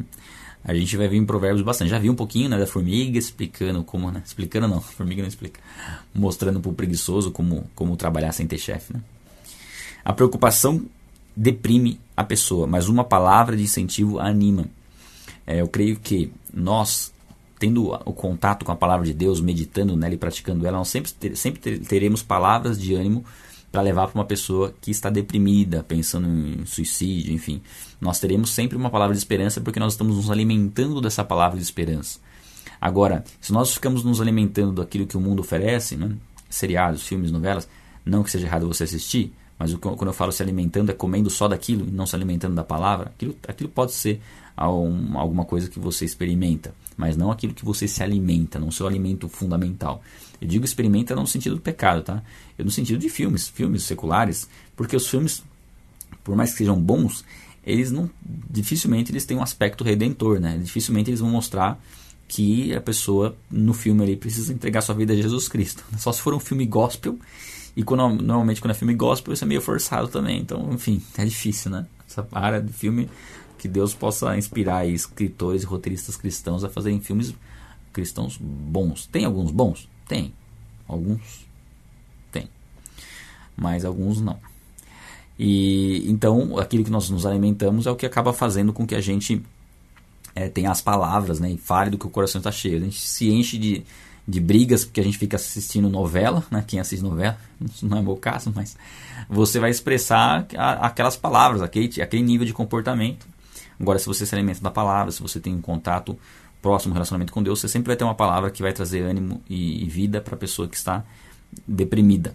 [0.64, 1.90] A gente vai ver em provérbios bastante.
[1.90, 4.22] Já vi um pouquinho né, da formiga explicando como, né?
[4.24, 5.60] Explicando não, a formiga não explica.
[6.14, 9.00] Mostrando para o preguiçoso como, como trabalhar sem ter chefe, né?
[10.04, 10.84] A preocupação
[11.36, 14.66] deprime a pessoa, mas uma palavra de incentivo anima.
[15.46, 17.11] É, eu creio que nós,
[17.62, 21.12] tendo o contato com a palavra de Deus, meditando nela e praticando ela, nós sempre,
[21.12, 23.24] ter, sempre teremos palavras de ânimo
[23.70, 27.62] para levar para uma pessoa que está deprimida, pensando em suicídio, enfim.
[28.00, 31.62] Nós teremos sempre uma palavra de esperança porque nós estamos nos alimentando dessa palavra de
[31.62, 32.18] esperança.
[32.80, 36.10] Agora, se nós ficamos nos alimentando daquilo que o mundo oferece, né,
[36.50, 37.68] seriados, filmes, novelas,
[38.04, 41.46] não que seja errado você assistir, mas quando eu falo se alimentando é comendo só
[41.46, 43.12] daquilo não se alimentando da palavra.
[43.14, 44.20] Aquilo, aquilo pode ser
[44.56, 49.28] alguma coisa que você experimenta, mas não aquilo que você se alimenta, não seu alimento
[49.28, 50.02] fundamental.
[50.40, 52.22] Eu digo experimenta no sentido do pecado, tá?
[52.58, 55.42] Eu no sentido de filmes, filmes seculares, porque os filmes,
[56.22, 57.24] por mais que sejam bons,
[57.64, 58.10] eles não
[58.50, 60.58] dificilmente eles têm um aspecto redentor, né?
[60.62, 61.80] Dificilmente eles vão mostrar
[62.28, 65.84] que a pessoa no filme ali precisa entregar sua vida a Jesus Cristo.
[65.98, 67.18] Só se for um filme gospel
[67.76, 70.40] e quando, normalmente quando é filme gospel, isso é meio forçado também.
[70.40, 71.86] Então, enfim, é difícil, né?
[72.08, 73.08] Essa área de filme
[73.62, 77.32] que Deus possa inspirar escritores e roteiristas cristãos a fazerem filmes
[77.92, 79.06] cristãos bons.
[79.06, 79.88] Tem alguns bons?
[80.08, 80.34] Tem.
[80.88, 81.46] Alguns
[82.32, 82.48] tem.
[83.56, 84.36] Mas alguns não.
[85.38, 89.00] E então aquilo que nós nos alimentamos é o que acaba fazendo com que a
[89.00, 89.40] gente
[90.34, 91.52] é, tenha as palavras, né?
[91.52, 92.78] E fale do que o coração está cheio.
[92.78, 93.84] A gente se enche de,
[94.26, 96.64] de brigas, porque a gente fica assistindo novela, né?
[96.66, 98.76] Quem assiste novela, isso não é meu caso, mas
[99.30, 100.48] você vai expressar
[100.80, 103.30] aquelas palavras, aquele, aquele nível de comportamento.
[103.82, 106.16] Agora, se você se alimenta da palavra, se você tem um contato
[106.62, 109.84] próximo, relacionamento com Deus, você sempre vai ter uma palavra que vai trazer ânimo e,
[109.84, 111.04] e vida para a pessoa que está
[111.66, 112.34] deprimida.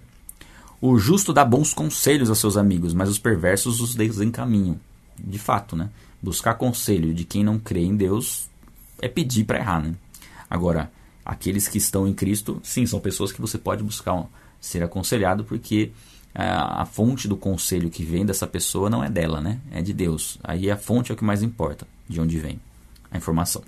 [0.81, 4.79] O justo dá bons conselhos a seus amigos, mas os perversos os desencaminham.
[5.17, 5.89] De fato, né?
[6.21, 8.47] Buscar conselho de quem não crê em Deus
[9.01, 9.95] é pedir para errar, né?
[10.47, 10.91] Agora,
[11.27, 14.25] Aqueles que estão em Cristo, sim, são pessoas que você pode buscar
[14.61, 15.91] ser aconselhado, porque
[16.37, 16.49] a, é,
[16.81, 19.59] a fonte do conselho que vem dessa pessoa não é dela, né?
[19.71, 20.37] É de Deus.
[20.43, 22.59] Aí a fonte é o que mais importa, de onde vem
[23.09, 23.63] a informação.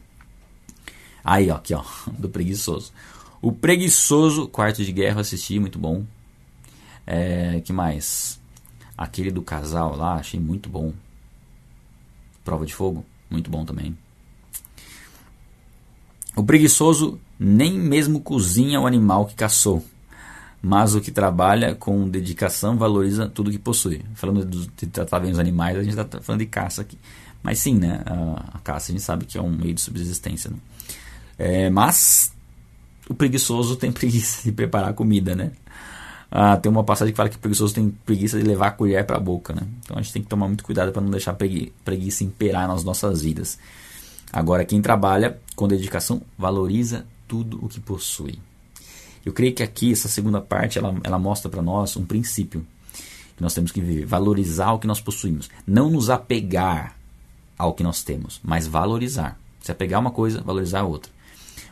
[1.24, 1.84] Aí, ó, aqui, ó,
[2.18, 2.94] do preguiçoso.
[3.42, 6.06] O preguiçoso, quarto de guerra, assisti, muito bom.
[7.08, 8.40] É, que mais?
[8.96, 10.94] Aquele do casal lá, achei muito bom.
[12.44, 13.98] Prova de fogo, muito bom também.
[16.36, 19.84] O preguiçoso nem mesmo cozinha o animal que caçou,
[20.62, 24.02] mas o que trabalha com dedicação valoriza tudo que possui.
[24.16, 26.98] Falando de tratar bem os animais, a gente está falando de caça aqui.
[27.42, 28.02] Mas sim, né?
[28.06, 30.50] A, a, caça a gente sabe que é um meio de subsistência.
[30.50, 30.58] Né?
[31.38, 32.34] É, mas
[33.08, 35.52] o preguiçoso tem preguiça de preparar comida, né?
[36.32, 39.04] Ah, tem uma passagem que fala que o preguiçoso tem preguiça de levar a colher
[39.06, 39.62] para a boca, né?
[39.84, 41.36] Então a gente tem que tomar muito cuidado para não deixar a
[41.84, 43.58] preguiça imperar nas nossas vidas.
[44.32, 48.38] Agora, quem trabalha com dedicação valoriza tudo o que possui.
[49.26, 52.66] Eu creio que aqui, essa segunda parte, ela, ela mostra para nós um princípio
[53.36, 55.50] que nós temos que viver: valorizar o que nós possuímos.
[55.66, 56.98] Não nos apegar
[57.58, 59.38] ao que nós temos, mas valorizar.
[59.62, 61.12] Se apegar uma coisa, valorizar a outra.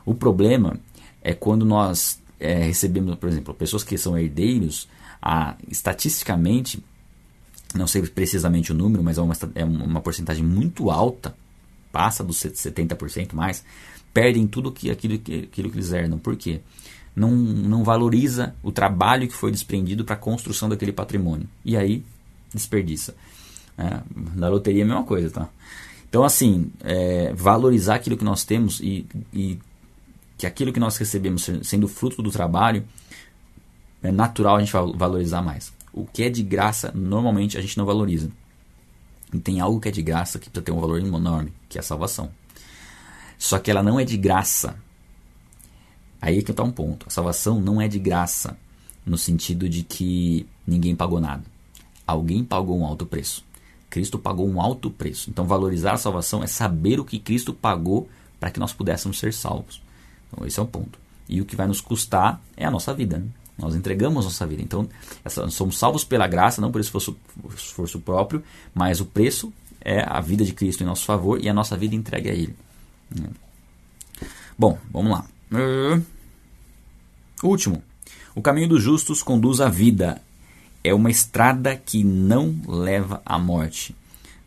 [0.05, 0.77] O problema
[1.21, 4.87] é quando nós é, recebemos, por exemplo, pessoas que são herdeiros,
[5.21, 6.83] a, estatisticamente,
[7.73, 11.35] não sei precisamente o número, mas é uma, é uma porcentagem muito alta
[11.97, 13.63] passa dos 70% mais,
[14.13, 16.19] perdem tudo que, aquilo, que, aquilo que eles herdam.
[16.19, 16.61] Por quê?
[17.17, 21.49] Não, não valoriza o trabalho que foi desprendido para a construção daquele patrimônio.
[21.65, 22.05] E aí,
[22.53, 23.15] desperdiça.
[23.75, 24.01] É,
[24.35, 25.49] na loteria é a mesma coisa, tá?
[26.07, 29.59] Então, assim, é, valorizar aquilo que nós temos e, e
[30.37, 32.85] que aquilo que nós recebemos sendo fruto do trabalho,
[34.03, 35.73] é natural a gente valorizar mais.
[35.91, 38.29] O que é de graça, normalmente a gente não valoriza.
[39.33, 41.81] E tem algo que é de graça que precisa ter um valor enorme, que é
[41.81, 42.29] a salvação.
[43.37, 44.75] Só que ela não é de graça.
[46.27, 47.05] Aí é que está um ponto.
[47.07, 48.57] A salvação não é de graça,
[49.05, 51.41] no sentido de que ninguém pagou nada.
[52.05, 53.45] Alguém pagou um alto preço.
[53.89, 55.29] Cristo pagou um alto preço.
[55.29, 58.09] Então, valorizar a salvação é saber o que Cristo pagou
[58.41, 59.81] para que nós pudéssemos ser salvos.
[60.27, 60.99] Então, esse é o ponto.
[61.29, 63.19] E o que vai nos custar é a nossa vida.
[63.19, 63.27] Né?
[63.57, 64.61] Nós entregamos nossa vida.
[64.61, 64.89] Então,
[65.49, 67.15] somos salvos pela graça, não por esforço,
[67.55, 68.43] esforço próprio,
[68.75, 71.95] mas o preço é a vida de Cristo em nosso favor e a nossa vida
[71.95, 72.55] entregue a Ele.
[73.17, 73.29] Né?
[74.59, 75.25] Bom, vamos lá.
[77.43, 77.83] Último.
[78.35, 80.21] O caminho dos justos conduz à vida.
[80.83, 83.95] É uma estrada que não leva à morte.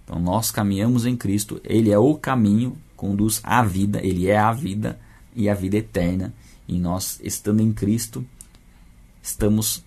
[0.05, 4.53] Então nós caminhamos em Cristo, Ele é o caminho, conduz à vida, Ele é a
[4.53, 4.99] vida
[5.36, 6.32] e a vida eterna.
[6.66, 8.24] E nós, estando em Cristo,
[9.22, 9.84] estamos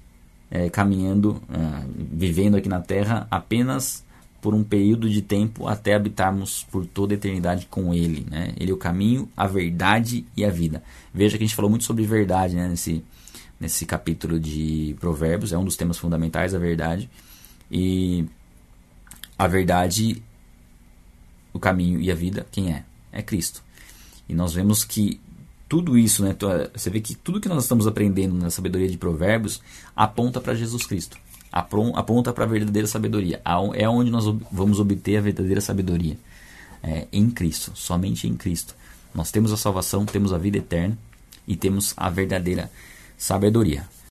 [0.50, 4.04] é, caminhando, é, vivendo aqui na Terra apenas
[4.44, 8.28] por um período de tempo até habitarmos por toda a eternidade com Ele.
[8.30, 8.54] Né?
[8.60, 10.84] Ele é o caminho, a verdade e a vida.
[11.14, 12.68] Veja que a gente falou muito sobre verdade né?
[12.68, 13.02] nesse,
[13.58, 17.10] nesse capítulo de Provérbios, é um dos temas fundamentais, a verdade.
[17.72, 18.26] E
[19.40, 20.22] a verdade,
[21.54, 22.84] o caminho e a vida, quem é?
[23.14, 23.64] É Cristo.
[24.28, 25.22] E nós vemos que
[25.70, 26.36] tudo isso, né,
[26.76, 29.62] você vê que tudo que nós estamos aprendendo na sabedoria de Provérbios
[29.96, 31.18] aponta para Jesus Cristo,
[31.54, 33.40] aponta para a verdadeira sabedoria.
[33.76, 36.18] É onde nós vamos obter a verdadeira sabedoria.
[36.82, 38.76] É, em Cristo, somente em Cristo.
[39.14, 40.98] Nós temos a salvação, temos a vida eterna
[41.48, 42.70] e temos a verdadeira
[43.18, 43.88] sabedoria.